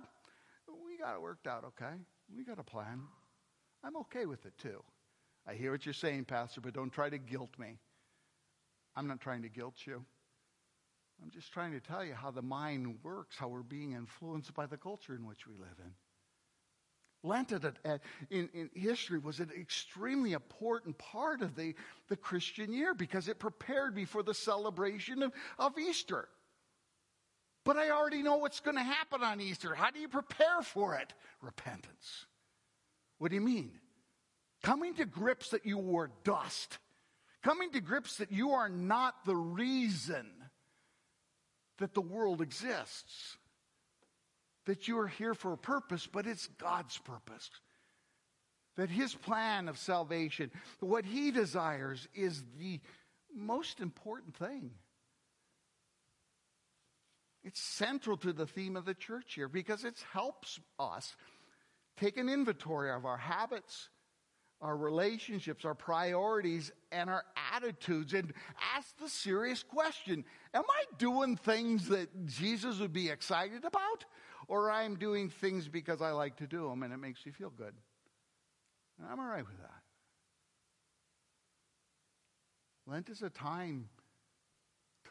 we 0.67 0.97
got 0.97 1.15
it 1.15 1.21
worked 1.21 1.47
out 1.47 1.63
okay. 1.65 1.95
We 2.35 2.43
got 2.43 2.59
a 2.59 2.63
plan. 2.63 3.01
I'm 3.83 3.97
okay 3.97 4.25
with 4.25 4.45
it 4.45 4.53
too. 4.57 4.81
I 5.47 5.53
hear 5.53 5.71
what 5.71 5.85
you're 5.85 5.93
saying, 5.93 6.25
Pastor, 6.25 6.61
but 6.61 6.73
don't 6.73 6.91
try 6.91 7.09
to 7.09 7.17
guilt 7.17 7.51
me. 7.57 7.77
I'm 8.95 9.07
not 9.07 9.21
trying 9.21 9.41
to 9.43 9.49
guilt 9.49 9.75
you. 9.85 10.03
I'm 11.21 11.29
just 11.29 11.51
trying 11.51 11.71
to 11.73 11.79
tell 11.79 12.03
you 12.03 12.13
how 12.13 12.31
the 12.31 12.41
mind 12.41 12.97
works, 13.03 13.35
how 13.37 13.47
we're 13.47 13.63
being 13.63 13.93
influenced 13.93 14.53
by 14.53 14.65
the 14.65 14.77
culture 14.77 15.15
in 15.15 15.25
which 15.25 15.47
we 15.47 15.53
live 15.55 15.77
in. 15.79 15.91
Lent 17.23 17.51
in, 17.51 18.49
in 18.53 18.69
history 18.73 19.19
was 19.19 19.39
an 19.39 19.51
extremely 19.59 20.31
important 20.31 20.97
part 20.97 21.43
of 21.43 21.55
the, 21.55 21.75
the 22.09 22.15
Christian 22.15 22.73
year 22.73 22.95
because 22.95 23.27
it 23.27 23.37
prepared 23.37 23.95
me 23.95 24.05
for 24.05 24.23
the 24.23 24.33
celebration 24.33 25.21
of, 25.21 25.31
of 25.59 25.77
Easter. 25.77 26.27
But 27.63 27.77
I 27.77 27.91
already 27.91 28.23
know 28.23 28.37
what's 28.37 28.59
going 28.59 28.77
to 28.77 28.83
happen 28.83 29.23
on 29.23 29.39
Easter. 29.39 29.75
How 29.75 29.91
do 29.91 29.99
you 29.99 30.07
prepare 30.07 30.61
for 30.63 30.95
it? 30.95 31.13
Repentance. 31.41 32.25
What 33.19 33.29
do 33.29 33.35
you 33.35 33.41
mean? 33.41 33.71
Coming 34.63 34.95
to 34.95 35.05
grips 35.05 35.49
that 35.49 35.65
you 35.65 35.77
were 35.77 36.11
dust. 36.23 36.79
Coming 37.43 37.71
to 37.71 37.81
grips 37.81 38.17
that 38.17 38.31
you 38.31 38.51
are 38.51 38.69
not 38.69 39.25
the 39.25 39.35
reason 39.35 40.27
that 41.77 41.93
the 41.93 42.01
world 42.01 42.41
exists 42.41 43.37
that 44.65 44.87
you 44.87 44.99
are 44.99 45.07
here 45.07 45.33
for 45.33 45.53
a 45.53 45.57
purpose, 45.57 46.07
but 46.07 46.27
it's 46.27 46.47
God's 46.47 46.97
purpose. 46.99 47.49
That 48.77 48.89
His 48.89 49.13
plan 49.13 49.67
of 49.67 49.77
salvation, 49.77 50.51
what 50.79 51.05
He 51.05 51.31
desires, 51.31 52.07
is 52.13 52.43
the 52.57 52.79
most 53.35 53.79
important 53.79 54.35
thing. 54.35 54.71
It's 57.43 57.61
central 57.61 58.17
to 58.17 58.33
the 58.33 58.45
theme 58.45 58.75
of 58.75 58.85
the 58.85 58.93
church 58.93 59.33
here 59.33 59.47
because 59.47 59.83
it 59.83 60.03
helps 60.11 60.59
us 60.79 61.15
take 61.97 62.17
an 62.17 62.29
inventory 62.29 62.91
of 62.91 63.05
our 63.05 63.17
habits, 63.17 63.89
our 64.61 64.77
relationships, 64.77 65.65
our 65.65 65.73
priorities, 65.73 66.71
and 66.91 67.09
our 67.09 67.23
attitudes 67.53 68.13
and 68.13 68.31
ask 68.75 68.95
the 68.99 69.09
serious 69.09 69.63
question 69.63 70.23
Am 70.53 70.63
I 70.69 70.83
doing 70.97 71.35
things 71.35 71.87
that 71.87 72.27
Jesus 72.27 72.79
would 72.79 72.93
be 72.93 73.09
excited 73.09 73.65
about? 73.65 74.05
or 74.51 74.69
I'm 74.69 74.95
doing 74.97 75.29
things 75.29 75.69
because 75.69 76.01
I 76.01 76.11
like 76.11 76.35
to 76.37 76.45
do 76.47 76.67
them 76.67 76.83
and 76.83 76.93
it 76.93 76.97
makes 76.97 77.25
me 77.25 77.31
feel 77.31 77.51
good. 77.51 77.73
And 78.99 79.07
I'm 79.09 79.17
all 79.17 79.25
right 79.25 79.45
with 79.45 79.57
that. 79.59 79.81
Lent 82.85 83.09
is 83.09 83.21
a 83.21 83.29
time 83.29 83.87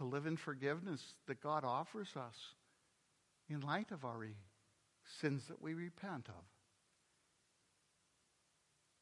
to 0.01 0.07
live 0.07 0.25
in 0.25 0.39
forgiveness 0.39 1.03
that 1.27 1.43
God 1.43 1.63
offers 1.63 2.09
us 2.17 2.55
in 3.51 3.61
light 3.61 3.91
of 3.93 4.03
our 4.07 4.27
sins 5.21 5.43
that 5.49 5.61
we 5.61 5.75
repent 5.75 6.27
of. 6.29 6.45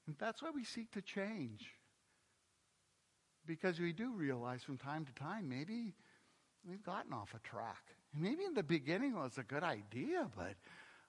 And 0.08 0.16
that's 0.18 0.42
why 0.42 0.50
we 0.52 0.64
seek 0.64 0.90
to 0.92 1.00
change. 1.00 1.70
Because 3.46 3.78
we 3.78 3.92
do 3.92 4.10
realize 4.12 4.64
from 4.64 4.76
time 4.76 5.04
to 5.04 5.12
time 5.12 5.48
maybe 5.48 5.94
we've 6.68 6.82
gotten 6.82 7.12
off 7.12 7.32
a 7.32 7.48
track. 7.48 7.84
Maybe 8.12 8.44
in 8.44 8.54
the 8.54 8.64
beginning 8.64 9.12
it 9.12 9.18
was 9.18 9.38
a 9.38 9.44
good 9.44 9.62
idea, 9.62 10.26
but 10.36 10.54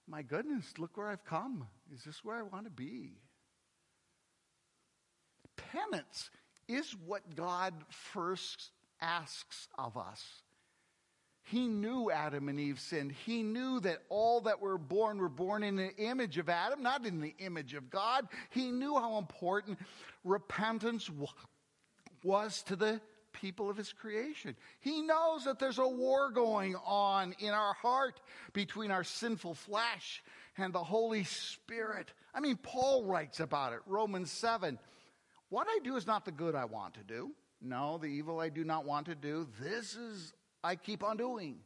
my 0.06 0.22
goodness, 0.22 0.66
look 0.78 0.96
where 0.96 1.08
I've 1.08 1.24
come. 1.24 1.66
Is 1.92 2.04
this 2.04 2.22
where 2.22 2.36
I 2.36 2.42
want 2.42 2.66
to 2.66 2.70
be? 2.70 3.14
Penance 5.56 6.30
is 6.68 6.94
what 7.04 7.34
God 7.34 7.74
first 7.88 8.70
asks 9.00 9.68
of 9.78 9.96
us. 9.96 10.42
He 11.42 11.66
knew 11.66 12.10
Adam 12.10 12.48
and 12.48 12.60
Eve 12.60 12.78
sinned. 12.78 13.12
He 13.12 13.42
knew 13.42 13.80
that 13.80 14.02
all 14.08 14.42
that 14.42 14.60
were 14.60 14.78
born 14.78 15.18
were 15.18 15.28
born 15.28 15.62
in 15.64 15.74
the 15.74 15.94
image 15.96 16.38
of 16.38 16.48
Adam, 16.48 16.82
not 16.82 17.04
in 17.04 17.20
the 17.20 17.34
image 17.38 17.74
of 17.74 17.90
God. 17.90 18.28
He 18.50 18.70
knew 18.70 18.94
how 18.94 19.18
important 19.18 19.78
repentance 20.22 21.10
was 22.22 22.62
to 22.64 22.76
the 22.76 23.00
people 23.32 23.70
of 23.70 23.76
his 23.76 23.92
creation. 23.92 24.54
He 24.80 25.02
knows 25.02 25.44
that 25.44 25.58
there's 25.58 25.78
a 25.78 25.88
war 25.88 26.30
going 26.30 26.76
on 26.86 27.34
in 27.38 27.50
our 27.50 27.74
heart 27.74 28.20
between 28.52 28.90
our 28.90 29.04
sinful 29.04 29.54
flesh 29.54 30.22
and 30.56 30.72
the 30.72 30.84
Holy 30.84 31.24
Spirit. 31.24 32.12
I 32.34 32.40
mean, 32.40 32.56
Paul 32.56 33.04
writes 33.04 33.40
about 33.40 33.72
it, 33.72 33.80
Romans 33.86 34.30
7. 34.30 34.78
What 35.48 35.66
I 35.68 35.80
do 35.82 35.96
is 35.96 36.06
not 36.06 36.24
the 36.24 36.32
good 36.32 36.54
I 36.54 36.66
want 36.66 36.94
to 36.94 37.02
do. 37.02 37.32
No, 37.60 37.98
the 37.98 38.06
evil 38.06 38.40
I 38.40 38.48
do 38.48 38.64
not 38.64 38.86
want 38.86 39.06
to 39.06 39.14
do. 39.14 39.46
This 39.60 39.94
is, 39.94 40.32
I 40.64 40.76
keep 40.76 41.04
on 41.04 41.16
doing. 41.16 41.58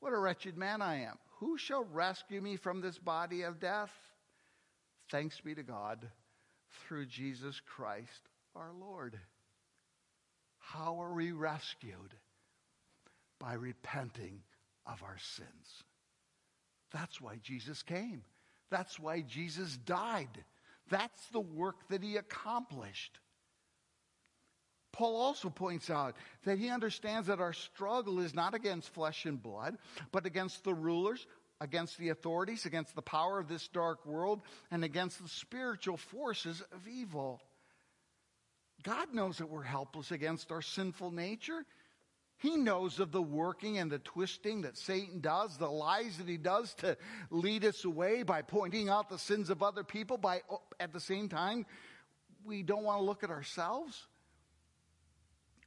What 0.00 0.12
a 0.12 0.18
wretched 0.18 0.56
man 0.56 0.82
I 0.82 1.02
am. 1.02 1.18
Who 1.40 1.56
shall 1.56 1.84
rescue 1.92 2.40
me 2.40 2.56
from 2.56 2.80
this 2.80 2.98
body 2.98 3.42
of 3.42 3.60
death? 3.60 3.92
Thanks 5.10 5.40
be 5.40 5.54
to 5.54 5.62
God 5.62 6.06
through 6.86 7.06
Jesus 7.06 7.60
Christ 7.60 8.28
our 8.54 8.72
Lord. 8.78 9.18
How 10.58 11.02
are 11.02 11.12
we 11.12 11.32
rescued? 11.32 12.14
By 13.38 13.54
repenting 13.54 14.40
of 14.86 15.02
our 15.02 15.18
sins. 15.18 15.82
That's 16.92 17.20
why 17.20 17.38
Jesus 17.42 17.82
came. 17.82 18.22
That's 18.70 18.98
why 18.98 19.22
Jesus 19.22 19.76
died. 19.76 20.44
That's 20.88 21.26
the 21.28 21.40
work 21.40 21.88
that 21.88 22.02
he 22.02 22.16
accomplished. 22.16 23.18
Paul 24.92 25.16
also 25.16 25.48
points 25.48 25.88
out 25.88 26.16
that 26.44 26.58
he 26.58 26.68
understands 26.68 27.28
that 27.28 27.40
our 27.40 27.54
struggle 27.54 28.20
is 28.20 28.34
not 28.34 28.54
against 28.54 28.92
flesh 28.92 29.24
and 29.24 29.42
blood, 29.42 29.78
but 30.12 30.26
against 30.26 30.64
the 30.64 30.74
rulers, 30.74 31.26
against 31.60 31.96
the 31.98 32.10
authorities, 32.10 32.66
against 32.66 32.94
the 32.94 33.02
power 33.02 33.38
of 33.38 33.48
this 33.48 33.68
dark 33.68 34.04
world, 34.04 34.42
and 34.70 34.84
against 34.84 35.22
the 35.22 35.28
spiritual 35.28 35.96
forces 35.96 36.62
of 36.72 36.86
evil. 36.86 37.40
God 38.82 39.14
knows 39.14 39.38
that 39.38 39.48
we're 39.48 39.62
helpless 39.62 40.10
against 40.10 40.50
our 40.50 40.62
sinful 40.62 41.12
nature. 41.12 41.64
He 42.38 42.56
knows 42.56 42.98
of 42.98 43.12
the 43.12 43.22
working 43.22 43.78
and 43.78 43.90
the 43.90 44.00
twisting 44.00 44.62
that 44.62 44.76
Satan 44.76 45.20
does, 45.20 45.56
the 45.56 45.70
lies 45.70 46.18
that 46.18 46.28
he 46.28 46.36
does 46.36 46.74
to 46.74 46.96
lead 47.30 47.64
us 47.64 47.84
away 47.84 48.24
by 48.24 48.42
pointing 48.42 48.88
out 48.88 49.08
the 49.08 49.18
sins 49.18 49.48
of 49.48 49.62
other 49.62 49.84
people, 49.84 50.18
by 50.18 50.42
at 50.80 50.92
the 50.92 51.00
same 51.00 51.28
time, 51.28 51.64
we 52.44 52.64
don't 52.64 52.82
want 52.82 52.98
to 52.98 53.04
look 53.04 53.22
at 53.22 53.30
ourselves. 53.30 54.08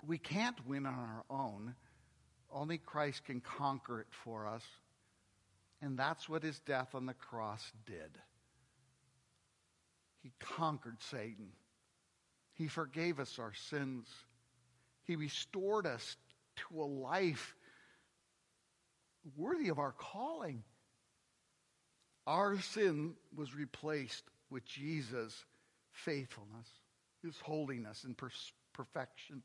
We 0.05 0.17
can't 0.17 0.65
win 0.67 0.85
on 0.85 0.93
our 0.93 1.23
own. 1.29 1.75
Only 2.51 2.77
Christ 2.77 3.25
can 3.25 3.41
conquer 3.41 4.01
it 4.01 4.07
for 4.23 4.47
us. 4.47 4.63
And 5.81 5.97
that's 5.97 6.27
what 6.29 6.43
his 6.43 6.59
death 6.59 6.95
on 6.95 7.05
the 7.05 7.13
cross 7.13 7.63
did. 7.85 8.17
He 10.23 10.31
conquered 10.39 11.01
Satan. 11.11 11.49
He 12.53 12.67
forgave 12.67 13.19
us 13.19 13.37
our 13.37 13.53
sins. 13.69 14.07
He 15.03 15.15
restored 15.15 15.85
us 15.85 16.17
to 16.55 16.81
a 16.81 16.85
life 16.85 17.55
worthy 19.35 19.69
of 19.69 19.77
our 19.79 19.91
calling. 19.91 20.63
Our 22.25 22.59
sin 22.59 23.15
was 23.35 23.53
replaced 23.53 24.23
with 24.49 24.65
Jesus' 24.65 25.45
faithfulness, 25.91 26.67
his 27.23 27.35
holiness 27.41 28.03
and 28.03 28.15
perfection. 28.73 29.43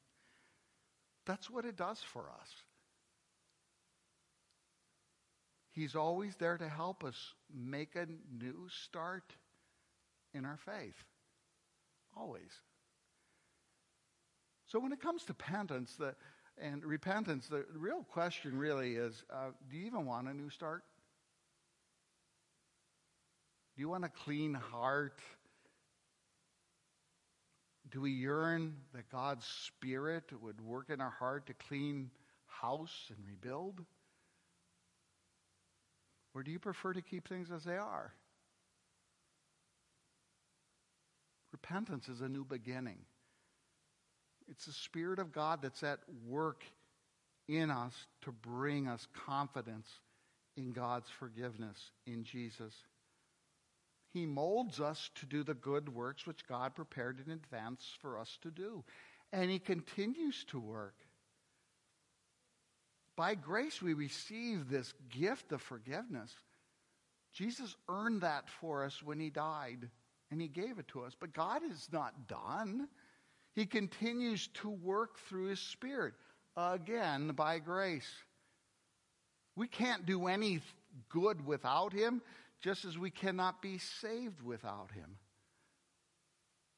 That's 1.27 1.51
what 1.51 1.65
it 1.65 1.77
does 1.77 2.01
for 2.01 2.31
us. 2.41 2.49
He's 5.73 5.95
always 5.95 6.35
there 6.37 6.59
to 6.59 6.69
help 6.69 7.05
us 7.05 7.17
make 7.55 7.95
a 7.95 8.07
new 8.07 8.69
start 8.85 9.33
in 10.35 10.45
our 10.45 10.59
faith. 10.59 10.97
Always. 12.17 12.51
So 14.67 14.79
when 14.79 14.93
it 14.93 15.01
comes 15.01 15.25
to 15.25 15.35
penance, 15.35 15.95
the, 15.97 16.15
and 16.61 16.85
repentance, 16.85 17.47
the 17.47 17.65
real 17.77 18.05
question 18.13 18.59
really 18.59 18.95
is, 18.95 19.25
uh, 19.33 19.51
do 19.71 19.77
you 19.77 19.87
even 19.87 20.07
want 20.07 20.29
a 20.29 20.35
new 20.35 20.51
start? 20.51 20.83
Do 23.77 23.83
you 23.83 23.89
want 23.89 24.05
a 24.05 24.09
clean 24.09 24.55
heart? 24.55 25.19
Do 27.91 28.01
we 28.01 28.13
yearn 28.13 28.77
that 28.95 29.11
God's 29.11 29.45
Spirit 29.45 30.25
would 30.41 30.61
work 30.61 30.91
in 30.91 31.01
our 31.01 31.11
heart 31.11 31.47
to 31.47 31.55
clean 31.55 32.11
house 32.47 33.11
and 33.11 33.19
rebuild? 33.27 33.81
Or 36.35 36.43
do 36.43 36.51
you 36.51 36.61
prefer 36.61 36.93
to 36.93 37.03
keep 37.03 37.29
things 37.29 37.51
as 37.51 37.65
they 37.65 37.77
are? 37.77 38.13
Repentance 41.53 42.09
is 42.09 42.21
a 42.21 42.29
new 42.29 42.45
beginning. 42.45 42.99
It's 44.49 44.67
the 44.67 44.73
Spirit 44.73 45.19
of 45.19 45.33
God 45.33 45.61
that's 45.63 45.83
at 45.83 45.99
work 46.27 46.65
in 47.49 47.71
us 47.71 47.95
to 48.23 48.31
bring 48.31 48.87
us 48.87 49.07
confidence 49.27 49.89
in 50.57 50.71
God's 50.71 51.09
forgiveness 51.19 51.91
in 52.07 52.23
Jesus. 52.23 52.75
He 54.13 54.27
molds 54.27 54.81
us 54.81 55.11
to 55.17 55.27
do 55.27 55.45
the 55.45 55.55
good 55.55 55.89
works 55.89 56.27
which 56.27 56.47
God 56.49 56.75
prepared 56.75 57.23
in 57.25 57.33
advance 57.33 57.97
for 58.01 58.19
us 58.19 58.39
to 58.43 58.51
do. 58.51 58.85
And 59.33 59.51
He 59.51 59.59
continues 59.59 60.45
to 60.49 60.59
work. 60.59 60.97
By 63.17 63.35
grace, 63.35 63.81
we 63.81 63.95
receive 63.95 64.69
this 64.69 64.93
gift 65.11 65.53
of 65.53 65.63
forgiveness. 65.63 66.33
Jesus 67.33 67.77
earned 67.89 68.23
that 68.23 68.49
for 68.61 68.85
us 68.85 69.01
when 69.03 69.21
He 69.21 69.31
died, 69.31 69.89
and 70.31 70.41
He 70.41 70.49
gave 70.49 70.79
it 70.79 70.89
to 70.89 71.03
us. 71.03 71.13
But 71.19 71.33
God 71.33 71.63
is 71.71 71.89
not 71.93 72.27
done. 72.27 72.89
He 73.55 73.67
continues 73.67 74.49
to 74.55 74.71
work 74.71 75.19
through 75.29 75.47
His 75.47 75.61
Spirit, 75.61 76.15
again, 76.57 77.33
by 77.37 77.59
grace. 77.59 78.11
We 79.55 79.69
can't 79.69 80.07
do 80.07 80.27
any 80.27 80.61
good 81.11 81.47
without 81.47 81.93
Him, 81.93 82.23
just 82.61 82.85
as 82.85 82.99
we 82.99 83.11
cannot 83.11 83.63
be 83.63 83.79
saved 83.79 84.43
without 84.43 84.91
Him. 84.93 85.17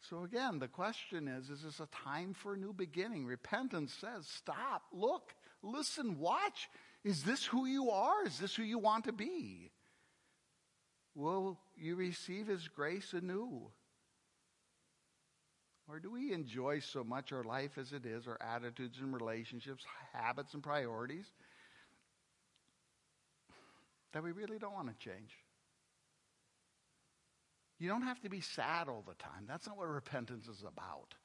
So, 0.08 0.24
again, 0.24 0.58
the 0.58 0.68
question 0.68 1.28
is 1.28 1.50
is 1.50 1.62
this 1.62 1.80
a 1.80 1.86
time 2.04 2.34
for 2.34 2.54
a 2.54 2.58
new 2.58 2.72
beginning? 2.72 3.24
Repentance 3.24 3.94
says, 4.00 4.26
stop, 4.26 4.82
look, 4.92 5.34
listen, 5.62 6.18
watch. 6.18 6.68
Is 7.04 7.22
this 7.22 7.44
who 7.44 7.66
you 7.66 7.90
are? 7.90 8.24
Is 8.26 8.38
this 8.38 8.54
who 8.54 8.62
you 8.62 8.78
want 8.78 9.04
to 9.04 9.12
be? 9.12 9.70
Will 11.14 11.58
you 11.76 11.96
receive 11.96 12.46
His 12.46 12.68
grace 12.68 13.12
anew? 13.12 13.70
Or 15.88 15.98
do 15.98 16.10
we 16.10 16.32
enjoy 16.32 16.78
so 16.78 17.04
much 17.04 17.32
our 17.32 17.44
life 17.44 17.76
as 17.76 17.92
it 17.92 18.06
is, 18.06 18.26
our 18.26 18.38
attitudes 18.40 18.98
and 19.00 19.12
relationships, 19.12 19.84
habits 20.12 20.54
and 20.54 20.62
priorities, 20.62 21.26
that 24.12 24.22
we 24.22 24.32
really 24.32 24.58
don't 24.58 24.74
want 24.74 24.88
to 24.88 25.04
change? 25.04 25.41
You 27.82 27.88
don't 27.88 28.02
have 28.02 28.20
to 28.20 28.28
be 28.28 28.40
sad 28.40 28.86
all 28.86 29.02
the 29.08 29.14
time. 29.14 29.44
That's 29.48 29.66
not 29.66 29.76
what 29.76 29.88
repentance 29.88 30.46
is 30.46 30.62
about. 30.62 31.16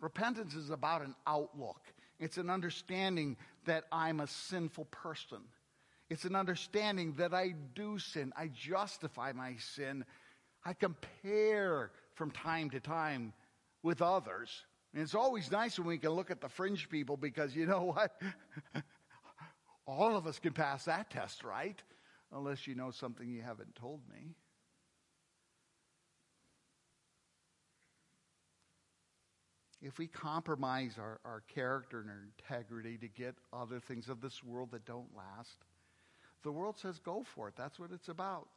Repentance 0.00 0.56
is 0.56 0.70
about 0.70 1.02
an 1.02 1.14
outlook, 1.24 1.82
it's 2.18 2.36
an 2.36 2.50
understanding 2.50 3.36
that 3.64 3.84
I'm 3.92 4.18
a 4.18 4.26
sinful 4.26 4.86
person. 4.86 5.38
It's 6.08 6.24
an 6.24 6.34
understanding 6.34 7.12
that 7.18 7.32
I 7.32 7.54
do 7.76 7.96
sin. 8.00 8.32
I 8.36 8.48
justify 8.48 9.30
my 9.30 9.54
sin. 9.60 10.04
I 10.64 10.72
compare 10.72 11.92
from 12.14 12.32
time 12.32 12.70
to 12.70 12.80
time 12.80 13.32
with 13.84 14.02
others. 14.02 14.64
And 14.92 15.00
it's 15.00 15.14
always 15.14 15.52
nice 15.52 15.78
when 15.78 15.86
we 15.86 15.98
can 15.98 16.10
look 16.10 16.32
at 16.32 16.40
the 16.40 16.48
fringe 16.48 16.88
people 16.88 17.16
because 17.16 17.54
you 17.54 17.66
know 17.66 17.84
what? 17.94 18.20
All 19.86 20.16
of 20.16 20.26
us 20.26 20.40
can 20.40 20.52
pass 20.52 20.86
that 20.86 21.10
test, 21.10 21.44
right? 21.44 21.80
Unless 22.32 22.66
you 22.66 22.74
know 22.74 22.90
something 22.90 23.30
you 23.30 23.42
haven't 23.42 23.76
told 23.76 24.00
me. 24.12 24.34
If 29.82 29.98
we 29.98 30.06
compromise 30.06 30.96
our, 30.98 31.20
our 31.24 31.42
character 31.54 32.00
and 32.00 32.10
our 32.10 32.22
integrity 32.38 32.98
to 32.98 33.08
get 33.08 33.34
other 33.52 33.80
things 33.80 34.08
of 34.08 34.20
this 34.20 34.44
world 34.44 34.70
that 34.72 34.84
don't 34.84 35.08
last, 35.16 35.56
the 36.42 36.52
world 36.52 36.78
says 36.78 36.98
go 36.98 37.24
for 37.34 37.48
it. 37.48 37.54
That's 37.56 37.78
what 37.78 37.90
it's 37.92 38.08
about. 38.08 38.48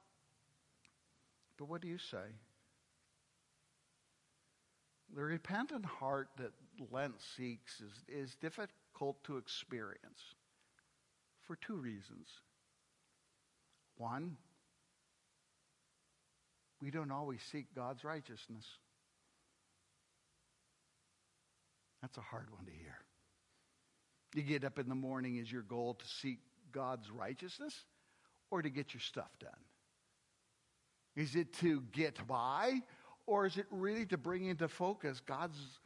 But 1.58 1.70
what 1.70 1.82
do 1.82 1.88
you 1.88 1.98
say? 1.98 2.36
The 5.16 5.24
repentant 5.24 5.86
heart 5.86 6.30
that 6.38 6.52
Lent 6.92 7.22
seeks 7.38 7.80
is, 7.80 8.04
is 8.08 8.36
difficult 8.36 9.24
to 9.26 9.38
experience 9.38 10.36
for 11.44 11.56
two 11.56 11.76
reasons. 11.76 12.28
One, 13.98 14.38
we 16.82 16.90
don't 16.90 17.12
always 17.12 17.42
seek 17.52 17.74
God's 17.76 18.04
righteousness. 18.04 18.66
That's 22.04 22.18
a 22.18 22.22
hard 22.22 22.50
one 22.52 22.66
to 22.66 22.72
hear. 22.72 22.98
You 24.36 24.42
get 24.42 24.66
up 24.66 24.78
in 24.78 24.90
the 24.90 24.96
morning, 24.96 25.38
is 25.38 25.50
your 25.50 25.62
goal 25.62 25.94
to 25.94 26.06
seek 26.06 26.40
God's 26.74 27.10
righteousness 27.10 27.74
or 28.52 28.62
to 28.62 28.70
get 28.70 28.94
your 28.94 29.00
stuff 29.00 29.32
done? 29.40 29.52
Is 31.16 31.36
it 31.36 31.54
to 31.60 31.82
get 31.94 32.28
by 32.28 32.82
or 33.26 33.46
is 33.46 33.58
it 33.58 33.68
really 33.72 34.06
to 34.08 34.18
bring 34.18 34.44
into 34.48 34.68
focus 34.68 35.22
God's 35.26 35.80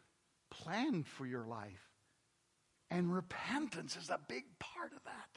plan 0.50 1.04
for 1.04 1.28
your 1.28 1.46
life? 1.46 1.88
And 2.90 3.14
repentance 3.14 3.96
is 3.96 4.10
a 4.10 4.20
big 4.28 4.46
part 4.58 4.94
of 4.94 5.04
that. 5.04 5.37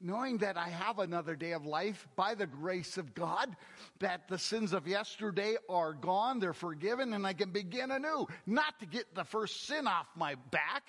Knowing 0.00 0.38
that 0.38 0.56
I 0.56 0.68
have 0.68 0.98
another 0.98 1.36
day 1.36 1.52
of 1.52 1.66
life 1.66 2.08
by 2.16 2.34
the 2.34 2.46
grace 2.46 2.96
of 2.96 3.14
God, 3.14 3.54
that 3.98 4.28
the 4.28 4.38
sins 4.38 4.72
of 4.72 4.88
yesterday 4.88 5.56
are 5.68 5.92
gone, 5.92 6.38
they're 6.38 6.54
forgiven, 6.54 7.12
and 7.12 7.26
I 7.26 7.34
can 7.34 7.50
begin 7.50 7.90
anew. 7.90 8.26
Not 8.46 8.80
to 8.80 8.86
get 8.86 9.14
the 9.14 9.24
first 9.24 9.66
sin 9.66 9.86
off 9.86 10.06
my 10.16 10.36
back, 10.50 10.84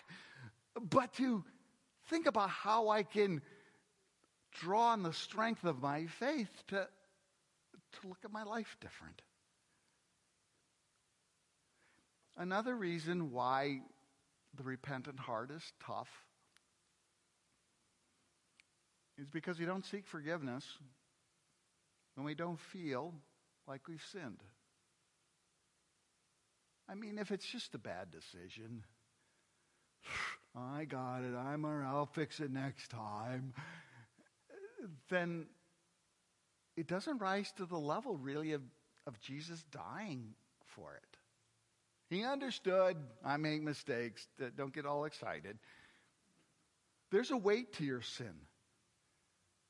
but 0.89 1.13
to 1.15 1.43
think 2.09 2.25
about 2.25 2.49
how 2.49 2.87
I 2.87 3.03
can 3.03 3.41
draw 4.53 4.91
on 4.91 5.03
the 5.03 5.13
strength 5.13 5.65
of 5.65 5.81
my 5.81 6.05
faith 6.05 6.49
to, 6.67 6.87
to 7.93 8.07
look 8.07 8.19
at 8.23 8.31
my 8.31 8.43
life 8.43 8.77
different. 8.79 9.21
Another 12.37 12.75
reason 12.75 13.31
why 13.31 13.81
the 14.55 14.63
repentant 14.63 15.19
heart 15.19 15.51
is 15.51 15.63
tough 15.85 16.09
is 19.21 19.29
because 19.29 19.59
we 19.59 19.65
don't 19.65 19.85
seek 19.85 20.07
forgiveness 20.07 20.65
when 22.15 22.25
we 22.25 22.33
don't 22.33 22.59
feel 22.59 23.13
like 23.67 23.87
we've 23.87 24.03
sinned. 24.11 24.41
I 26.89 26.95
mean, 26.95 27.19
if 27.19 27.31
it's 27.31 27.45
just 27.45 27.75
a 27.75 27.77
bad 27.77 28.07
decision, 28.11 28.83
I 30.55 30.85
got 30.85 31.19
it, 31.19 31.35
I'm 31.35 31.65
I'll 31.65 32.07
fix 32.07 32.39
it 32.39 32.51
next 32.51 32.89
time, 32.89 33.53
then 35.09 35.45
it 36.75 36.87
doesn't 36.87 37.19
rise 37.19 37.51
to 37.57 37.65
the 37.65 37.77
level 37.77 38.17
really 38.17 38.53
of, 38.53 38.61
of 39.05 39.19
Jesus 39.21 39.63
dying 39.71 40.33
for 40.75 40.95
it. 40.95 41.17
He 42.09 42.25
understood 42.25 42.97
I 43.23 43.37
make 43.37 43.61
mistakes. 43.61 44.27
Don't 44.57 44.73
get 44.73 44.85
all 44.85 45.05
excited. 45.05 45.59
There's 47.11 47.31
a 47.31 47.37
weight 47.37 47.73
to 47.73 47.85
your 47.85 48.01
sin, 48.01 48.33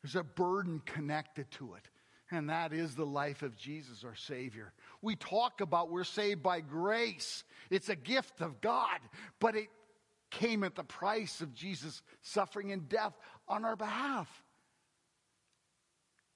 there's 0.02 0.16
a 0.16 0.24
burden 0.24 0.82
connected 0.86 1.50
to 1.52 1.76
it. 1.76 1.90
And 2.34 2.50
that 2.50 2.72
is 2.72 2.96
the 2.96 3.06
life 3.06 3.42
of 3.42 3.58
Jesus, 3.58 4.06
our 4.06 4.16
Savior. 4.16 4.72
We 5.02 5.16
talk 5.16 5.60
about 5.60 5.92
we're 5.92 6.06
saved 6.06 6.42
by 6.42 6.62
grace. 6.62 7.44
It's 7.70 7.90
a 7.90 7.96
gift 7.96 8.42
of 8.42 8.62
God, 8.62 9.00
but 9.40 9.56
it 9.56 9.68
came 10.30 10.64
at 10.64 10.76
the 10.76 10.84
price 10.84 11.42
of 11.42 11.54
Jesus' 11.54 12.02
suffering 12.22 12.72
and 12.72 12.88
death 12.88 13.14
on 13.50 13.66
our 13.66 13.76
behalf 13.76 14.30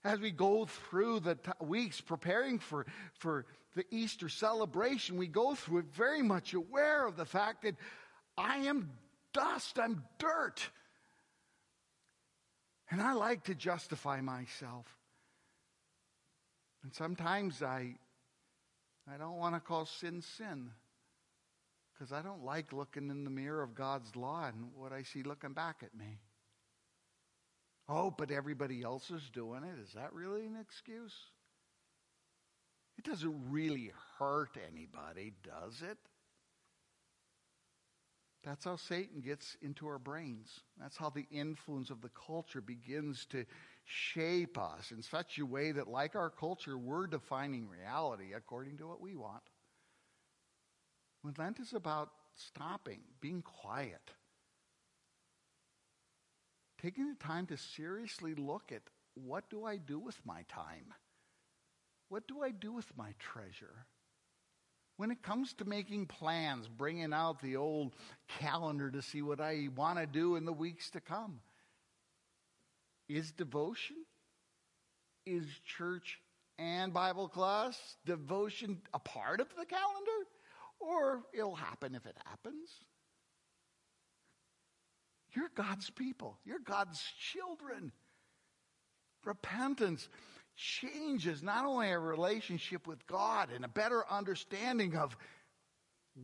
as 0.06 0.20
we 0.20 0.32
go 0.32 0.66
through 0.66 1.20
the 1.20 1.36
t- 1.36 1.52
weeks 1.60 2.00
preparing 2.00 2.60
for, 2.60 2.86
for 3.18 3.46
the 3.76 3.84
Easter 3.90 4.30
celebration, 4.30 5.18
we 5.18 5.28
go 5.28 5.56
through 5.56 5.80
it 5.80 5.86
very 5.92 6.22
much 6.22 6.54
aware 6.54 7.06
of 7.06 7.18
the 7.18 7.26
fact 7.26 7.64
that 7.64 7.76
I 8.38 8.58
am 8.58 8.92
dust, 9.34 9.80
I'm 9.80 10.04
dirt. 10.20 10.70
And 12.92 13.02
I 13.02 13.14
like 13.14 13.46
to 13.46 13.56
justify 13.56 14.22
myself. 14.22 14.86
And 16.84 16.94
sometimes 16.94 17.64
I, 17.64 17.96
I 19.12 19.18
don't 19.18 19.38
want 19.38 19.56
to 19.56 19.60
call 19.60 19.86
sin 19.86 20.22
sin 20.38 20.70
because 21.94 22.12
I 22.12 22.22
don't 22.22 22.44
like 22.44 22.74
looking 22.74 23.10
in 23.10 23.24
the 23.24 23.30
mirror 23.30 23.64
of 23.64 23.74
God's 23.74 24.16
law 24.16 24.48
and 24.48 24.70
what 24.76 24.92
I 24.92 25.04
see 25.04 25.24
looking 25.24 25.54
back 25.54 25.78
at 25.82 25.98
me. 25.98 26.20
Oh, 27.88 28.14
but 28.16 28.32
everybody 28.32 28.84
else 28.84 29.10
is 29.10 29.30
doing 29.34 29.64
it. 29.64 29.80
Is 29.82 29.94
that 29.94 30.14
really 30.14 30.46
an 30.46 30.58
excuse? 30.60 31.14
It 32.98 33.04
doesn't 33.04 33.50
really 33.50 33.92
hurt 34.20 34.58
anybody, 34.72 35.34
does 35.44 35.82
it? 35.82 35.98
That's 38.46 38.66
how 38.66 38.76
Satan 38.76 39.22
gets 39.22 39.58
into 39.64 39.88
our 39.88 39.98
brains. 39.98 40.60
That's 40.80 40.98
how 40.98 41.10
the 41.10 41.26
influence 41.32 41.90
of 41.90 42.02
the 42.02 42.10
culture 42.10 42.62
begins 42.62 43.26
to 43.32 43.46
shape 43.86 44.58
us 44.58 44.92
in 44.92 45.02
such 45.02 45.40
a 45.40 45.46
way 45.46 45.72
that, 45.72 45.88
like 45.88 46.16
our 46.16 46.30
culture, 46.30 46.78
we're 46.78 47.08
defining 47.08 47.68
reality 47.68 48.34
according 48.38 48.78
to 48.78 48.88
what 48.88 49.02
we 49.02 49.16
want. 49.16 49.42
When 51.24 51.34
Lent 51.40 51.60
is 51.60 51.74
about 51.74 52.12
stopping, 52.36 53.00
being 53.20 53.42
quiet, 53.42 54.12
taking 56.80 57.08
the 57.10 57.16
time 57.16 57.48
to 57.48 57.58
seriously 57.58 58.36
look 58.36 58.72
at 58.72 58.84
what 59.16 59.50
do 59.50 59.66
I 59.66 59.78
do 59.78 59.98
with 59.98 60.20
my 60.24 60.44
time? 60.48 60.94
What 62.10 62.28
do 62.28 62.44
I 62.44 62.52
do 62.52 62.72
with 62.72 62.96
my 62.96 63.16
treasure? 63.18 63.88
When 64.98 65.12
it 65.12 65.22
comes 65.22 65.54
to 65.56 65.66
making 65.66 66.06
plans, 66.06 66.68
bringing 66.70 67.12
out 67.12 67.42
the 67.42 67.58
old 67.58 67.96
calendar 68.40 68.90
to 68.92 69.02
see 69.02 69.22
what 69.22 69.42
I 69.42 69.68
want 69.76 70.00
to 70.00 70.06
do 70.06 70.36
in 70.36 70.46
the 70.46 70.54
weeks 70.54 70.90
to 70.92 71.02
come, 71.02 71.42
is 73.10 73.32
devotion, 73.32 73.98
is 75.26 75.46
church 75.66 76.20
and 76.58 76.94
Bible 76.94 77.28
class, 77.28 77.98
devotion 78.06 78.82
a 78.94 79.00
part 79.00 79.42
of 79.42 79.50
the 79.50 79.66
calendar, 79.66 80.30
or 80.80 81.24
it'll 81.34 81.56
happen 81.56 81.96
if 81.96 82.06
it 82.06 82.18
happens. 82.26 82.70
You're 85.36 85.52
God's 85.54 85.90
people, 85.90 86.38
you're 86.46 86.60
God's 86.60 87.04
children. 87.20 87.92
Repentance 89.26 90.08
changes 90.56 91.44
not 91.44 91.66
only 91.66 91.90
our 91.90 92.00
relationship 92.00 92.88
with 92.88 93.06
God 93.08 93.50
and 93.54 93.66
a 93.66 93.70
better 93.70 94.04
understanding 94.10 94.96
of 94.96 95.16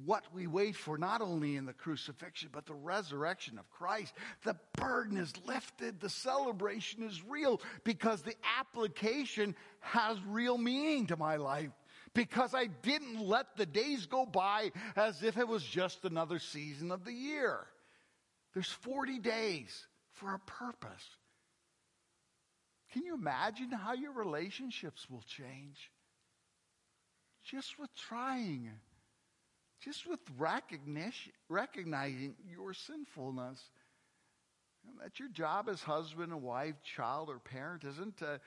what 0.06 0.24
we 0.34 0.48
wait 0.48 0.76
for, 0.76 0.98
not 0.98 1.22
only 1.22 1.58
in 1.58 1.66
the 1.66 1.74
crucifixion, 1.74 2.50
but 2.52 2.66
the 2.66 2.74
resurrection 2.74 3.60
of 3.60 3.70
Christ. 3.70 4.14
The 4.44 4.56
burden 4.78 5.18
is 5.18 5.34
lifted, 5.46 6.00
the 6.00 6.10
celebration 6.10 7.04
is 7.04 7.22
real 7.28 7.62
because 7.84 8.22
the 8.22 8.36
application 8.60 9.56
has 9.82 10.18
real 10.26 10.58
meaning 10.58 11.08
to 11.08 11.18
my 11.18 11.36
life. 11.36 11.72
Because 12.14 12.54
I 12.54 12.66
didn't 12.68 13.20
let 13.22 13.56
the 13.56 13.66
days 13.66 14.06
go 14.06 14.26
by 14.26 14.72
as 14.96 15.24
if 15.24 15.38
it 15.38 15.48
was 15.48 15.64
just 15.64 16.04
another 16.04 16.40
season 16.40 16.92
of 16.92 17.06
the 17.06 17.14
year. 17.14 17.60
There's 18.54 18.72
40 18.72 19.20
days 19.20 19.88
for 20.14 20.34
a 20.34 20.40
purpose. 20.40 21.06
Can 22.92 23.06
you 23.06 23.14
imagine 23.14 23.72
how 23.72 23.94
your 23.94 24.12
relationships 24.12 25.10
will 25.10 25.24
change? 25.28 25.92
Just 27.44 27.80
with 27.80 27.90
trying 27.96 28.72
just 29.82 30.08
with 30.08 30.20
recognition, 30.38 31.34
recognizing 31.50 32.36
your 32.50 32.74
sinfulness. 32.74 33.60
And 34.88 35.00
that 35.04 35.20
your 35.20 35.30
job 35.30 35.70
as 35.70 35.82
husband 35.82 36.32
and 36.32 36.42
wife, 36.42 36.76
child, 36.84 37.30
or 37.30 37.40
parent 37.40 37.84
isn't 37.84 38.18
to 38.18 38.40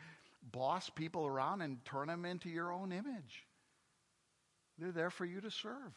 boss 0.53 0.91
people 0.91 1.27
around 1.27 1.63
and 1.63 1.85
turn 1.85 2.09
them 2.09 2.25
into 2.25 2.49
your 2.49 2.73
own 2.73 2.93
image. 2.93 3.47
They're 4.79 4.93
there 4.93 5.11
for 5.11 5.25
you 5.25 5.41
to 5.41 5.51
serve. 5.51 5.93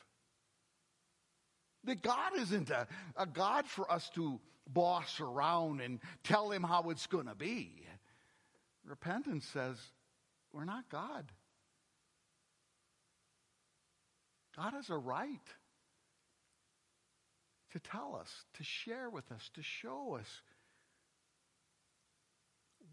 That 1.85 2.01
God 2.01 2.37
isn't 2.37 2.69
a, 2.69 2.87
a 3.15 3.25
God 3.25 3.65
for 3.65 3.91
us 3.91 4.09
to 4.15 4.39
boss 4.67 5.19
around 5.19 5.81
and 5.81 5.99
tell 6.23 6.51
him 6.51 6.63
how 6.63 6.89
it's 6.89 7.07
going 7.07 7.27
to 7.27 7.35
be. 7.35 7.86
Repentance 8.87 9.45
says, 9.51 9.75
we're 10.53 10.65
not 10.65 10.89
God. 10.89 11.25
God 14.55 14.73
has 14.73 14.89
a 14.89 14.97
right 14.97 15.27
to 17.73 17.79
tell 17.79 18.17
us, 18.19 18.29
to 18.55 18.63
share 18.63 19.09
with 19.09 19.29
us, 19.31 19.49
to 19.55 19.61
show 19.61 20.17
us 20.19 20.27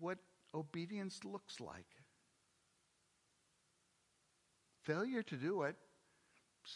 what 0.00 0.18
obedience 0.52 1.20
looks 1.24 1.60
like. 1.60 1.86
Failure 4.82 5.22
to 5.22 5.36
do 5.36 5.62
it, 5.62 5.76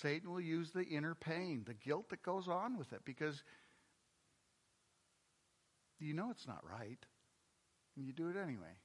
Satan 0.00 0.30
will 0.30 0.40
use 0.40 0.70
the 0.70 0.84
inner 0.84 1.14
pain, 1.14 1.64
the 1.66 1.74
guilt 1.74 2.08
that 2.10 2.22
goes 2.22 2.46
on 2.48 2.78
with 2.78 2.92
it, 2.92 3.00
because 3.04 3.42
you 5.98 6.14
know 6.14 6.30
it's 6.30 6.46
not 6.46 6.62
right, 6.64 7.04
and 7.96 8.06
you 8.06 8.12
do 8.12 8.28
it 8.28 8.36
anyway. 8.36 8.76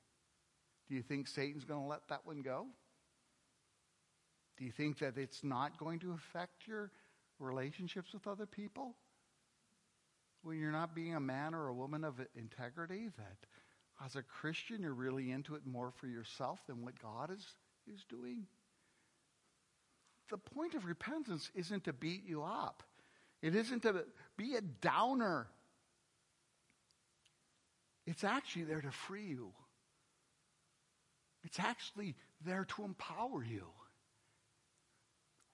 Do 0.88 0.96
you 0.96 1.02
think 1.02 1.28
Satan's 1.28 1.64
going 1.64 1.82
to 1.82 1.88
let 1.88 2.08
that 2.10 2.22
one 2.26 2.42
go? 2.42 2.68
Do 4.58 4.66
you 4.66 4.72
think 4.72 5.00
that 5.00 5.18
it's 5.18 5.44
not 5.44 5.78
going 5.78 6.00
to 6.00 6.12
affect 6.12 6.68
your 6.68 6.92
relationships 7.40 8.14
with 8.14 8.28
other 8.28 8.46
people? 8.46 8.96
When 10.44 10.60
you're 10.60 10.72
not 10.72 10.94
being 10.94 11.16
a 11.16 11.20
man 11.20 11.54
or 11.54 11.68
a 11.68 11.74
woman 11.74 12.04
of 12.04 12.16
integrity, 12.36 13.10
that 13.18 13.38
as 14.06 14.16
a 14.16 14.22
Christian 14.22 14.82
you're 14.82 14.94
really 14.94 15.32
into 15.32 15.56
it 15.56 15.66
more 15.66 15.92
for 15.92 16.08
yourself 16.08 16.60
than 16.68 16.84
what 16.84 17.00
God 17.02 17.32
is, 17.32 17.46
is 17.92 18.04
doing? 18.10 18.46
The 20.30 20.38
point 20.38 20.74
of 20.74 20.86
repentance 20.86 21.50
isn't 21.56 21.86
to 21.86 21.94
beat 21.94 22.24
you 22.26 22.44
up. 22.44 22.84
It 23.42 23.56
isn't 23.56 23.84
to 23.84 24.06
be 24.38 24.56
a 24.56 24.62
downer. 24.62 25.48
It's 28.06 28.24
actually 28.24 28.64
there 28.64 28.82
to 28.82 28.92
free 28.92 29.26
you. 29.26 29.52
It's 31.44 31.60
actually 31.60 32.16
there 32.46 32.66
to 32.76 32.84
empower 32.84 33.44
you. 33.44 33.66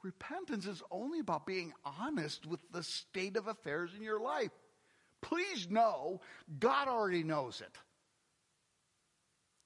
Repentance 0.04 0.66
is 0.66 0.82
only 0.92 1.20
about 1.20 1.46
being 1.46 1.74
honest 1.84 2.46
with 2.46 2.62
the 2.72 2.84
state 2.84 3.36
of 3.36 3.48
affairs 3.48 3.92
in 3.98 4.04
your 4.04 4.22
life. 4.22 4.52
Please 5.22 5.68
know, 5.70 6.22
God 6.60 6.88
already 6.88 7.24
knows 7.24 7.62
it. 7.62 7.76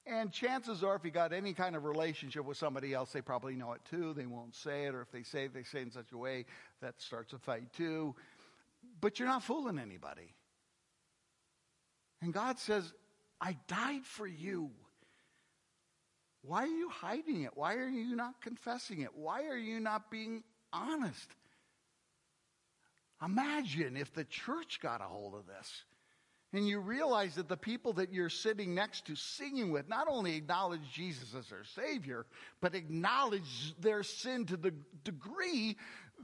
And 0.06 0.32
chances 0.32 0.82
are, 0.82 0.96
if 0.96 1.04
you 1.04 1.10
got 1.10 1.32
any 1.32 1.54
kind 1.54 1.76
of 1.76 1.84
relationship 1.84 2.44
with 2.44 2.58
somebody 2.58 2.92
else, 2.92 3.12
they 3.12 3.22
probably 3.22 3.54
know 3.54 3.72
it 3.72 3.80
too. 3.88 4.12
They 4.12 4.26
won't 4.26 4.54
say 4.54 4.84
it, 4.84 4.94
or 4.94 5.00
if 5.00 5.10
they 5.10 5.22
say 5.22 5.44
it, 5.44 5.54
they 5.54 5.62
say 5.62 5.78
it 5.78 5.82
in 5.82 5.90
such 5.92 6.12
a 6.12 6.18
way 6.18 6.44
that 6.82 7.00
starts 7.00 7.32
a 7.32 7.38
fight 7.38 7.72
too. 7.72 8.14
But 9.00 9.18
you're 9.18 9.28
not 9.28 9.44
fooling 9.44 9.78
anybody. 9.78 10.34
And 12.20 12.34
God 12.34 12.58
says, 12.58 12.92
I 13.40 13.56
died 13.66 14.04
for 14.04 14.26
you. 14.26 14.72
Why 16.46 16.64
are 16.64 16.66
you 16.66 16.88
hiding 16.90 17.42
it? 17.42 17.52
Why 17.54 17.74
are 17.76 17.88
you 17.88 18.14
not 18.14 18.40
confessing 18.42 19.00
it? 19.00 19.10
Why 19.14 19.44
are 19.44 19.56
you 19.56 19.80
not 19.80 20.10
being 20.10 20.42
honest? 20.72 21.28
Imagine 23.24 23.96
if 23.96 24.12
the 24.12 24.24
church 24.24 24.80
got 24.82 25.00
a 25.00 25.04
hold 25.04 25.34
of 25.34 25.46
this 25.46 25.84
and 26.54 26.68
you 26.68 26.78
realize 26.78 27.34
that 27.34 27.48
the 27.48 27.56
people 27.56 27.94
that 27.94 28.12
you're 28.12 28.28
sitting 28.28 28.74
next 28.74 29.06
to 29.06 29.16
singing 29.16 29.72
with 29.72 29.88
not 29.88 30.06
only 30.08 30.36
acknowledge 30.36 30.82
Jesus 30.92 31.34
as 31.36 31.48
their 31.48 31.64
Savior, 31.64 32.26
but 32.60 32.76
acknowledge 32.76 33.74
their 33.80 34.04
sin 34.04 34.46
to 34.46 34.56
the 34.56 34.72
degree 35.02 35.76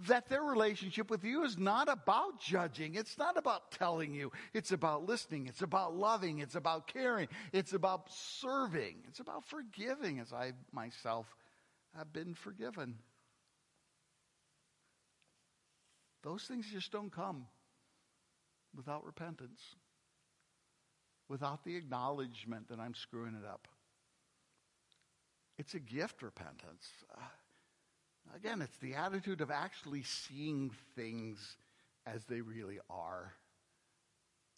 that 0.06 0.28
their 0.28 0.42
relationship 0.42 1.10
with 1.10 1.24
you 1.24 1.44
is 1.44 1.58
not 1.58 1.88
about 1.88 2.40
judging. 2.40 2.94
It's 2.94 3.18
not 3.18 3.36
about 3.36 3.70
telling 3.72 4.14
you. 4.14 4.32
It's 4.54 4.72
about 4.72 5.06
listening. 5.06 5.46
It's 5.46 5.62
about 5.62 5.94
loving. 5.94 6.38
It's 6.38 6.54
about 6.54 6.86
caring. 6.86 7.28
It's 7.52 7.72
about 7.72 8.10
serving. 8.10 9.04
It's 9.08 9.20
about 9.20 9.44
forgiving 9.44 10.20
as 10.20 10.32
I 10.32 10.52
myself 10.72 11.26
have 11.96 12.12
been 12.12 12.34
forgiven. 12.34 12.96
Those 16.22 16.44
things 16.44 16.66
just 16.72 16.92
don't 16.92 17.12
come 17.12 17.46
without 18.76 19.04
repentance, 19.04 19.60
without 21.28 21.64
the 21.64 21.76
acknowledgement 21.76 22.68
that 22.68 22.78
I'm 22.78 22.94
screwing 22.94 23.34
it 23.34 23.46
up. 23.46 23.66
It's 25.58 25.74
a 25.74 25.80
gift, 25.80 26.22
repentance. 26.22 26.86
Ah. 27.14 27.30
Again, 28.34 28.62
it's 28.62 28.76
the 28.78 28.94
attitude 28.94 29.40
of 29.40 29.50
actually 29.50 30.02
seeing 30.02 30.70
things 30.96 31.56
as 32.06 32.24
they 32.24 32.40
really 32.40 32.78
are. 32.88 33.32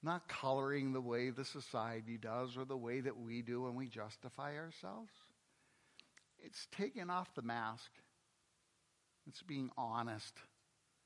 Not 0.02 0.28
coloring 0.28 0.92
the 0.92 1.00
way 1.00 1.30
the 1.30 1.44
society 1.44 2.18
does 2.18 2.56
or 2.56 2.64
the 2.64 2.76
way 2.76 3.00
that 3.00 3.16
we 3.16 3.40
do 3.42 3.62
when 3.62 3.74
we 3.74 3.88
justify 3.88 4.56
ourselves. 4.56 5.12
It's 6.38 6.66
taking 6.76 7.08
off 7.08 7.34
the 7.34 7.42
mask. 7.42 7.90
It's 9.26 9.42
being 9.42 9.70
honest. 9.78 10.34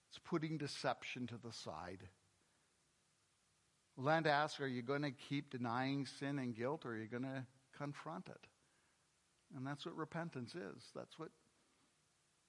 It's 0.08 0.18
putting 0.24 0.56
deception 0.56 1.26
to 1.26 1.34
the 1.42 1.52
side. 1.52 2.08
Lent 3.98 4.26
asks, 4.26 4.60
are 4.60 4.68
you 4.68 4.82
going 4.82 5.02
to 5.02 5.10
keep 5.10 5.50
denying 5.50 6.06
sin 6.06 6.38
and 6.38 6.54
guilt 6.54 6.84
or 6.84 6.92
are 6.92 6.96
you 6.96 7.06
going 7.06 7.22
to 7.22 7.44
confront 7.76 8.28
it? 8.28 8.46
And 9.56 9.66
that's 9.66 9.86
what 9.86 9.96
repentance 9.96 10.54
is. 10.54 10.82
That's 10.94 11.18
what 11.18 11.30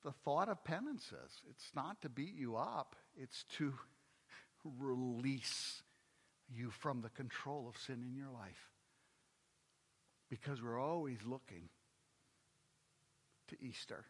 the 0.03 0.11
thought 0.11 0.49
of 0.49 0.63
penance 0.63 1.05
is. 1.05 1.31
It's 1.49 1.71
not 1.75 2.01
to 2.01 2.09
beat 2.09 2.35
you 2.35 2.55
up, 2.55 2.95
it's 3.15 3.45
to 3.57 3.73
release 4.79 5.81
you 6.49 6.71
from 6.71 7.01
the 7.01 7.09
control 7.09 7.67
of 7.67 7.81
sin 7.81 8.03
in 8.07 8.15
your 8.15 8.31
life. 8.31 8.71
Because 10.29 10.61
we're 10.61 10.79
always 10.79 11.17
looking 11.25 11.69
to 13.49 13.55
Easter. 13.61 14.05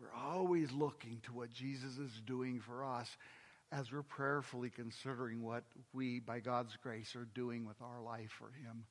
We're 0.00 0.16
always 0.16 0.70
looking 0.72 1.20
to 1.24 1.32
what 1.32 1.50
Jesus 1.50 1.98
is 1.98 2.12
doing 2.24 2.60
for 2.60 2.84
us 2.84 3.08
as 3.72 3.92
we're 3.92 4.02
prayerfully 4.02 4.70
considering 4.70 5.42
what 5.42 5.64
we, 5.92 6.20
by 6.20 6.40
God's 6.40 6.76
grace, 6.82 7.14
are 7.16 7.28
doing 7.34 7.66
with 7.66 7.80
our 7.82 8.00
life 8.00 8.30
for 8.38 8.50
Him. 8.64 8.84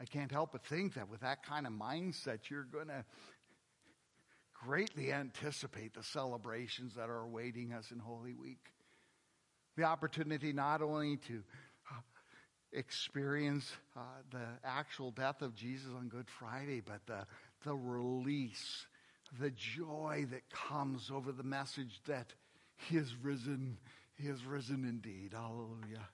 I 0.00 0.04
can't 0.04 0.32
help 0.32 0.52
but 0.52 0.64
think 0.64 0.94
that 0.94 1.08
with 1.08 1.20
that 1.20 1.44
kind 1.46 1.66
of 1.66 1.72
mindset, 1.72 2.50
you're 2.50 2.64
going 2.64 2.88
to 2.88 3.04
greatly 4.66 5.12
anticipate 5.12 5.94
the 5.94 6.02
celebrations 6.02 6.94
that 6.94 7.10
are 7.10 7.20
awaiting 7.20 7.72
us 7.72 7.90
in 7.90 7.98
Holy 7.98 8.34
Week. 8.34 8.72
The 9.76 9.84
opportunity 9.84 10.52
not 10.52 10.80
only 10.82 11.16
to 11.28 11.42
uh, 11.90 12.00
experience 12.72 13.70
uh, 13.96 14.00
the 14.30 14.46
actual 14.64 15.10
death 15.10 15.42
of 15.42 15.54
Jesus 15.54 15.88
on 15.96 16.08
Good 16.08 16.28
Friday, 16.38 16.80
but 16.80 17.00
the, 17.06 17.26
the 17.64 17.74
release, 17.74 18.86
the 19.40 19.50
joy 19.50 20.26
that 20.30 20.48
comes 20.50 21.10
over 21.12 21.32
the 21.32 21.42
message 21.42 22.00
that 22.06 22.32
He 22.76 22.96
is 22.96 23.14
risen. 23.22 23.78
He 24.14 24.28
is 24.28 24.44
risen 24.44 24.84
indeed. 24.84 25.32
Hallelujah. 25.34 26.08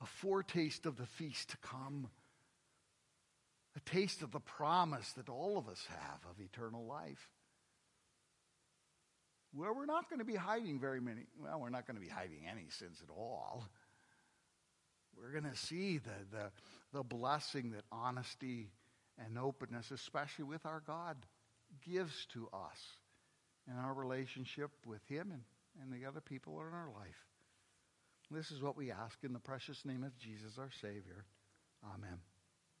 A 0.00 0.06
foretaste 0.06 0.86
of 0.86 0.96
the 0.96 1.06
feast 1.06 1.50
to 1.50 1.56
come. 1.58 2.08
a 3.76 3.80
taste 3.80 4.22
of 4.22 4.32
the 4.32 4.40
promise 4.40 5.12
that 5.12 5.28
all 5.28 5.58
of 5.58 5.68
us 5.68 5.86
have 5.88 6.20
of 6.30 6.40
eternal 6.40 6.86
life. 6.86 7.28
Well, 9.54 9.74
we're 9.74 9.86
not 9.86 10.08
going 10.08 10.20
to 10.20 10.24
be 10.24 10.34
hiding 10.34 10.80
very 10.80 11.00
many. 11.00 11.26
Well, 11.42 11.60
we're 11.60 11.70
not 11.70 11.86
going 11.86 11.96
to 11.96 12.00
be 12.00 12.08
hiding 12.08 12.46
any 12.50 12.66
sins 12.70 13.02
at 13.02 13.10
all. 13.10 13.68
We're 15.16 15.32
going 15.32 15.50
to 15.50 15.56
see 15.56 15.98
the, 15.98 16.10
the, 16.30 16.50
the 16.92 17.02
blessing 17.02 17.72
that 17.72 17.84
honesty 17.92 18.70
and 19.18 19.38
openness, 19.38 19.90
especially 19.90 20.44
with 20.44 20.64
our 20.64 20.82
God, 20.86 21.16
gives 21.86 22.26
to 22.32 22.48
us 22.52 22.80
in 23.70 23.76
our 23.76 23.92
relationship 23.92 24.70
with 24.86 25.06
Him 25.08 25.30
and, 25.32 25.42
and 25.82 25.92
the 25.92 26.06
other 26.06 26.20
people 26.20 26.54
in 26.60 26.74
our 26.74 26.88
life. 26.94 27.26
This 28.30 28.50
is 28.50 28.62
what 28.62 28.76
we 28.76 28.90
ask 28.90 29.18
in 29.22 29.34
the 29.34 29.38
precious 29.38 29.84
name 29.84 30.02
of 30.02 30.16
Jesus, 30.18 30.56
our 30.58 30.70
Savior. 30.80 31.26
Amen. 31.94 32.18